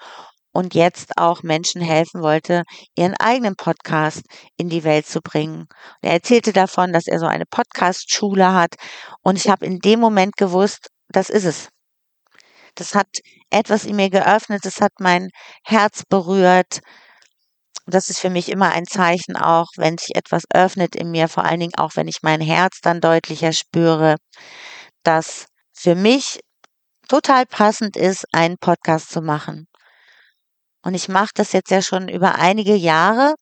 und 0.53 0.75
jetzt 0.75 1.17
auch 1.17 1.43
Menschen 1.43 1.81
helfen 1.83 2.23
wollte, 2.23 2.65
ihren 2.95 3.15
eigenen 3.17 3.57
Podcast 3.57 4.23
in 4.57 4.69
die 4.69 4.85
Welt 4.85 5.07
zu 5.07 5.21
bringen. 5.21 5.67
er 6.03 6.13
erzählte 6.13 6.53
davon, 6.53 6.93
dass 6.93 7.07
er 7.07 7.19
so 7.19 7.27
eine 7.27 7.47
Podcast-Schule 7.47 8.53
hat 8.53 8.75
und 9.23 9.37
ich 9.37 9.49
habe 9.49 9.67
in 9.67 9.79
dem 9.79 10.01
Moment 10.01 10.37
gewusst, 10.37 10.89
das 11.09 11.31
ist 11.31 11.45
es. 11.45 11.69
Das 12.75 12.95
hat 12.95 13.09
etwas 13.51 13.85
in 13.85 13.97
mir 13.97 14.11
geöffnet, 14.11 14.65
das 14.65 14.81
hat 14.81 14.93
mein 14.99 15.29
Herz 15.65 16.05
berührt. 16.09 16.81
Das 17.87 18.09
ist 18.09 18.21
für 18.21 18.31
mich 18.31 18.49
immer 18.49 18.71
ein 18.73 18.87
Zeichen 18.87 19.37
auch, 19.37 19.67
wenn 19.77 19.99
sich 19.99 20.15
etwas 20.15 20.45
öffnet 20.55 20.95
in 20.95 21.11
mir, 21.11 21.29
vor 21.29 21.45
allen 21.45 21.61
Dingen 21.61 21.75
auch, 21.77 21.97
wenn 21.97 22.09
ich 22.09 22.19
mein 22.23 22.41
Herz 22.41 22.79
dann 22.81 23.01
deutlicher 23.01 23.53
spüre, 23.53 24.17
dass 25.03 25.47
für 25.75 25.95
mich 25.95 26.41
total 27.09 27.45
passend 27.47 27.97
ist, 27.97 28.25
einen 28.33 28.57
Podcast 28.59 29.11
zu 29.11 29.21
machen. 29.21 29.67
Und 30.83 30.95
ich 30.95 31.09
mache 31.09 31.31
das 31.35 31.53
jetzt 31.53 31.71
ja 31.71 31.83
schon 31.83 32.09
über 32.09 32.37
einige 32.37 32.75
Jahre 32.75 33.35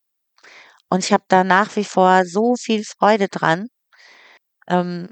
und 0.90 1.04
ich 1.04 1.12
habe 1.12 1.24
da 1.28 1.44
nach 1.44 1.76
wie 1.76 1.84
vor 1.84 2.24
so 2.26 2.54
viel 2.56 2.84
Freude 2.84 3.28
dran, 3.28 3.68
ähm, 4.68 5.08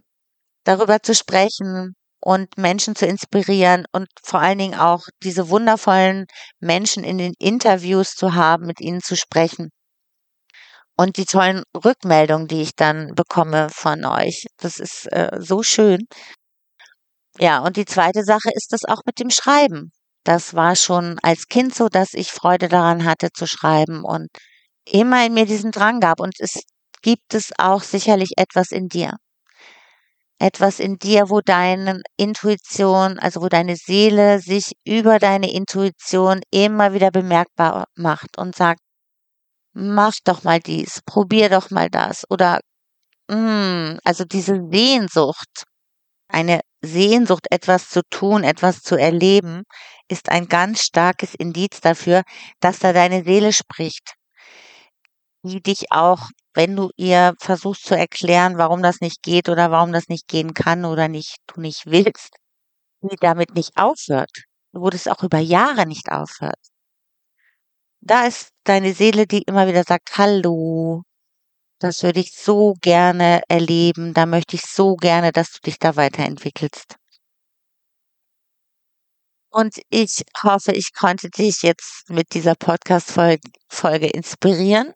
darüber 0.64 1.02
zu 1.02 1.14
sprechen 1.14 1.94
und 2.20 2.58
Menschen 2.58 2.96
zu 2.96 3.06
inspirieren 3.06 3.86
und 3.92 4.08
vor 4.22 4.40
allen 4.40 4.58
Dingen 4.58 4.78
auch 4.78 5.04
diese 5.22 5.50
wundervollen 5.50 6.26
Menschen 6.60 7.04
in 7.04 7.18
den 7.18 7.34
Interviews 7.38 8.10
zu 8.14 8.34
haben, 8.34 8.66
mit 8.66 8.80
ihnen 8.80 9.02
zu 9.02 9.16
sprechen. 9.16 9.70
Und 10.96 11.16
die 11.16 11.26
tollen 11.26 11.62
Rückmeldungen, 11.84 12.48
die 12.48 12.62
ich 12.62 12.74
dann 12.74 13.14
bekomme 13.14 13.68
von 13.70 14.04
euch. 14.04 14.46
Das 14.58 14.78
ist 14.80 15.06
äh, 15.12 15.30
so 15.38 15.62
schön. 15.62 16.00
Ja, 17.38 17.60
und 17.60 17.76
die 17.76 17.84
zweite 17.84 18.24
Sache 18.24 18.50
ist 18.54 18.72
das 18.72 18.84
auch 18.84 19.02
mit 19.06 19.18
dem 19.20 19.30
Schreiben. 19.30 19.92
Das 20.24 20.54
war 20.54 20.76
schon 20.76 21.18
als 21.22 21.46
Kind 21.48 21.74
so, 21.74 21.88
dass 21.88 22.14
ich 22.14 22.30
Freude 22.30 22.68
daran 22.68 23.04
hatte 23.04 23.30
zu 23.32 23.46
schreiben 23.46 24.04
und 24.04 24.28
immer 24.84 25.24
in 25.26 25.34
mir 25.34 25.46
diesen 25.46 25.70
Drang 25.70 26.00
gab. 26.00 26.20
Und 26.20 26.34
es 26.38 26.62
gibt 27.02 27.34
es 27.34 27.52
auch 27.58 27.82
sicherlich 27.82 28.32
etwas 28.36 28.70
in 28.72 28.88
dir. 28.88 29.16
Etwas 30.40 30.78
in 30.78 30.98
dir, 30.98 31.30
wo 31.30 31.40
deine 31.40 32.00
Intuition, 32.16 33.18
also 33.18 33.40
wo 33.42 33.48
deine 33.48 33.76
Seele 33.76 34.40
sich 34.40 34.72
über 34.84 35.18
deine 35.18 35.52
Intuition 35.52 36.40
immer 36.52 36.92
wieder 36.92 37.10
bemerkbar 37.10 37.86
macht 37.96 38.38
und 38.38 38.54
sagt, 38.54 38.80
mach 39.72 40.14
doch 40.24 40.44
mal 40.44 40.60
dies, 40.60 41.00
probier 41.06 41.48
doch 41.48 41.70
mal 41.70 41.88
das 41.90 42.24
oder 42.30 42.60
mh, 43.28 43.94
mm, 43.94 43.98
also 44.04 44.24
diese 44.24 44.60
Sehnsucht, 44.70 45.64
eine 46.28 46.60
Sehnsucht, 46.82 47.46
etwas 47.50 47.88
zu 47.88 48.02
tun, 48.10 48.44
etwas 48.44 48.82
zu 48.82 48.96
erleben, 48.96 49.64
ist 50.08 50.30
ein 50.30 50.48
ganz 50.48 50.82
starkes 50.82 51.34
Indiz 51.34 51.80
dafür, 51.80 52.22
dass 52.60 52.78
da 52.78 52.92
deine 52.92 53.24
Seele 53.24 53.52
spricht, 53.52 54.14
die 55.42 55.62
dich 55.62 55.90
auch, 55.90 56.28
wenn 56.54 56.74
du 56.76 56.90
ihr 56.96 57.34
versuchst 57.40 57.84
zu 57.84 57.96
erklären, 57.96 58.58
warum 58.58 58.82
das 58.82 59.00
nicht 59.00 59.22
geht 59.22 59.48
oder 59.48 59.70
warum 59.70 59.92
das 59.92 60.08
nicht 60.08 60.26
gehen 60.28 60.54
kann 60.54 60.84
oder 60.84 61.08
nicht, 61.08 61.36
du 61.46 61.60
nicht 61.60 61.86
willst, 61.86 62.30
die 63.02 63.16
damit 63.20 63.54
nicht 63.54 63.76
aufhört, 63.76 64.32
wo 64.72 64.90
das 64.90 65.06
auch 65.08 65.22
über 65.22 65.38
Jahre 65.38 65.86
nicht 65.86 66.10
aufhört. 66.10 66.58
Da 68.00 68.26
ist 68.26 68.50
deine 68.64 68.94
Seele, 68.94 69.26
die 69.26 69.42
immer 69.42 69.68
wieder 69.68 69.84
sagt, 69.84 70.16
hallo, 70.18 71.02
das 71.80 72.02
würde 72.02 72.20
ich 72.20 72.32
so 72.32 72.74
gerne 72.80 73.42
erleben, 73.48 74.14
da 74.14 74.26
möchte 74.26 74.56
ich 74.56 74.62
so 74.62 74.96
gerne, 74.96 75.32
dass 75.32 75.52
du 75.52 75.60
dich 75.64 75.78
da 75.78 75.96
weiterentwickelst. 75.96 76.96
Und 79.50 79.80
ich 79.88 80.24
hoffe, 80.42 80.72
ich 80.72 80.92
konnte 80.92 81.30
dich 81.30 81.62
jetzt 81.62 82.10
mit 82.10 82.34
dieser 82.34 82.54
Podcast-Folge 82.54 84.08
inspirieren. 84.08 84.92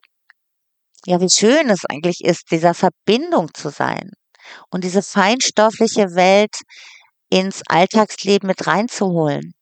Ja, 1.07 1.21
wie 1.21 1.31
schön 1.31 1.71
es 1.71 1.85
eigentlich 1.87 2.21
ist, 2.21 2.51
dieser 2.51 2.75
Verbindung 2.75 3.53
zu 3.55 3.71
sein 3.71 4.11
und 4.71 4.85
diese 4.85 5.03
feinstoffliche 5.03 6.15
Welt 6.15 6.55
ins 7.31 7.62
Alltagsleben 7.67 8.47
mit 8.47 8.67
reinzuholen. 8.67 9.55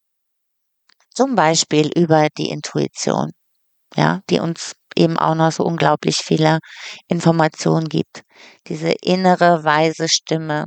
Zum 1.15 1.35
Beispiel 1.37 1.91
über 1.97 2.29
die 2.37 2.51
Intuition, 2.51 3.31
ja, 3.97 4.21
die 4.29 4.41
uns 4.41 4.75
eben 4.97 5.19
auch 5.19 5.35
noch 5.35 5.53
so 5.53 5.65
unglaublich 5.65 6.17
viele 6.17 6.59
Informationen 7.09 7.89
gibt. 7.89 8.23
Diese 8.67 8.93
innere 9.03 9.65
weise 9.65 10.09
Stimme, 10.09 10.67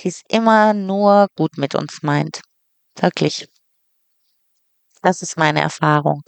die 0.00 0.08
es 0.08 0.22
immer 0.28 0.74
nur 0.74 1.28
gut 1.36 1.56
mit 1.56 1.74
uns 1.74 2.02
meint. 2.02 2.40
Wirklich. 3.00 3.48
Das 5.04 5.20
ist 5.20 5.36
meine 5.36 5.60
Erfahrung. 5.60 6.22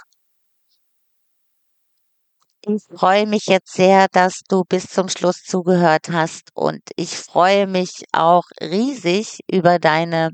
Ich 2.66 2.82
freue 2.98 3.26
mich 3.26 3.46
jetzt 3.46 3.72
sehr, 3.74 4.06
dass 4.12 4.40
du 4.48 4.64
bis 4.64 4.86
zum 4.86 5.08
Schluss 5.08 5.42
zugehört 5.44 6.08
hast 6.10 6.50
und 6.54 6.80
ich 6.96 7.16
freue 7.16 7.66
mich 7.66 8.04
auch 8.12 8.44
riesig 8.60 9.40
über 9.50 9.78
deine 9.78 10.30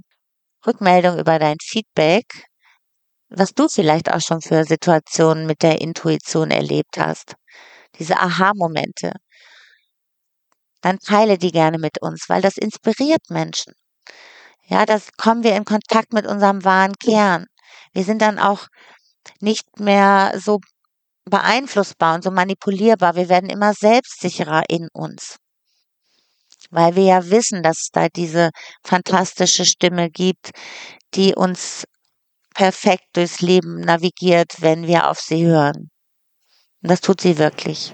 Rückmeldung, 0.67 1.19
über 1.19 1.39
dein 1.39 1.57
Feedback, 1.63 2.27
was 3.31 3.55
du 3.55 3.69
vielleicht 3.69 4.13
auch 4.13 4.21
schon 4.21 4.41
für 4.43 4.65
Situationen 4.65 5.47
mit 5.47 5.63
der 5.63 5.81
Intuition 5.81 6.51
erlebt 6.51 6.99
hast. 6.99 7.35
Diese 7.99 8.19
Aha-Momente. 8.19 9.13
Dann 10.83 10.99
teile 10.99 11.37
die 11.37 11.53
gerne 11.53 11.79
mit 11.79 12.01
uns, 12.01 12.29
weil 12.29 12.41
das 12.41 12.57
inspiriert 12.57 13.29
Menschen. 13.29 13.75
Ja, 14.71 14.87
das 14.87 15.09
kommen 15.17 15.43
wir 15.43 15.57
in 15.57 15.65
Kontakt 15.65 16.13
mit 16.13 16.27
unserem 16.27 16.65
wahren 16.65 16.95
Kern. 16.95 17.47
Wir 17.93 18.05
sind 18.05 18.23
dann 18.23 18.39
auch 18.39 18.69
nicht 19.41 19.81
mehr 19.81 20.33
so 20.39 20.61
beeinflussbar 21.25 22.15
und 22.15 22.23
so 22.23 22.31
manipulierbar. 22.31 23.17
Wir 23.17 23.29
werden 23.29 23.51
immer 23.51 23.75
selbstsicherer 23.75 24.63
in 24.69 24.89
uns. 24.93 25.37
Weil 26.71 26.95
wir 26.95 27.03
ja 27.03 27.31
wissen, 27.31 27.65
dass 27.65 27.79
es 27.81 27.89
da 27.93 28.07
diese 28.09 28.51
fantastische 28.85 29.65
Stimme 29.65 30.09
gibt, 30.09 30.51
die 31.15 31.35
uns 31.35 31.85
perfekt 32.55 33.07
durchs 33.15 33.41
Leben 33.41 33.81
navigiert, 33.81 34.61
wenn 34.61 34.87
wir 34.87 35.11
auf 35.11 35.19
sie 35.19 35.47
hören. 35.47 35.91
Und 36.83 36.91
das 36.91 37.01
tut 37.01 37.21
sie 37.21 37.39
wirklich. 37.39 37.93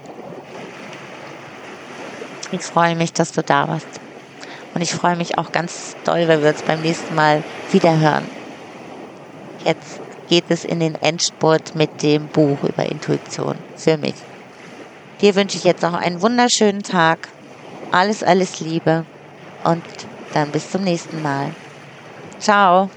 Ich 2.51 2.61
freue 2.61 2.95
mich, 2.95 3.13
dass 3.13 3.31
du 3.31 3.41
da 3.41 3.67
warst. 3.67 3.96
Und 4.77 4.83
ich 4.83 4.93
freue 4.93 5.15
mich 5.15 5.39
auch 5.39 5.51
ganz 5.51 5.95
doll, 6.03 6.27
wenn 6.27 6.43
wir 6.43 6.49
uns 6.49 6.61
beim 6.61 6.83
nächsten 6.83 7.15
Mal 7.15 7.41
wieder 7.71 7.99
hören. 7.99 8.27
Jetzt 9.65 9.99
geht 10.29 10.43
es 10.49 10.65
in 10.65 10.79
den 10.79 10.93
Endspurt 11.01 11.73
mit 11.73 12.03
dem 12.03 12.27
Buch 12.27 12.61
über 12.61 12.85
Intuition 12.85 13.55
für 13.75 13.97
mich. 13.97 14.13
Dir 15.19 15.33
wünsche 15.33 15.57
ich 15.57 15.63
jetzt 15.63 15.81
noch 15.81 15.95
einen 15.95 16.21
wunderschönen 16.21 16.83
Tag. 16.83 17.27
Alles, 17.91 18.21
alles 18.21 18.59
Liebe 18.59 19.03
und 19.63 19.81
dann 20.35 20.51
bis 20.51 20.69
zum 20.69 20.83
nächsten 20.83 21.23
Mal. 21.23 21.55
Ciao. 22.39 22.91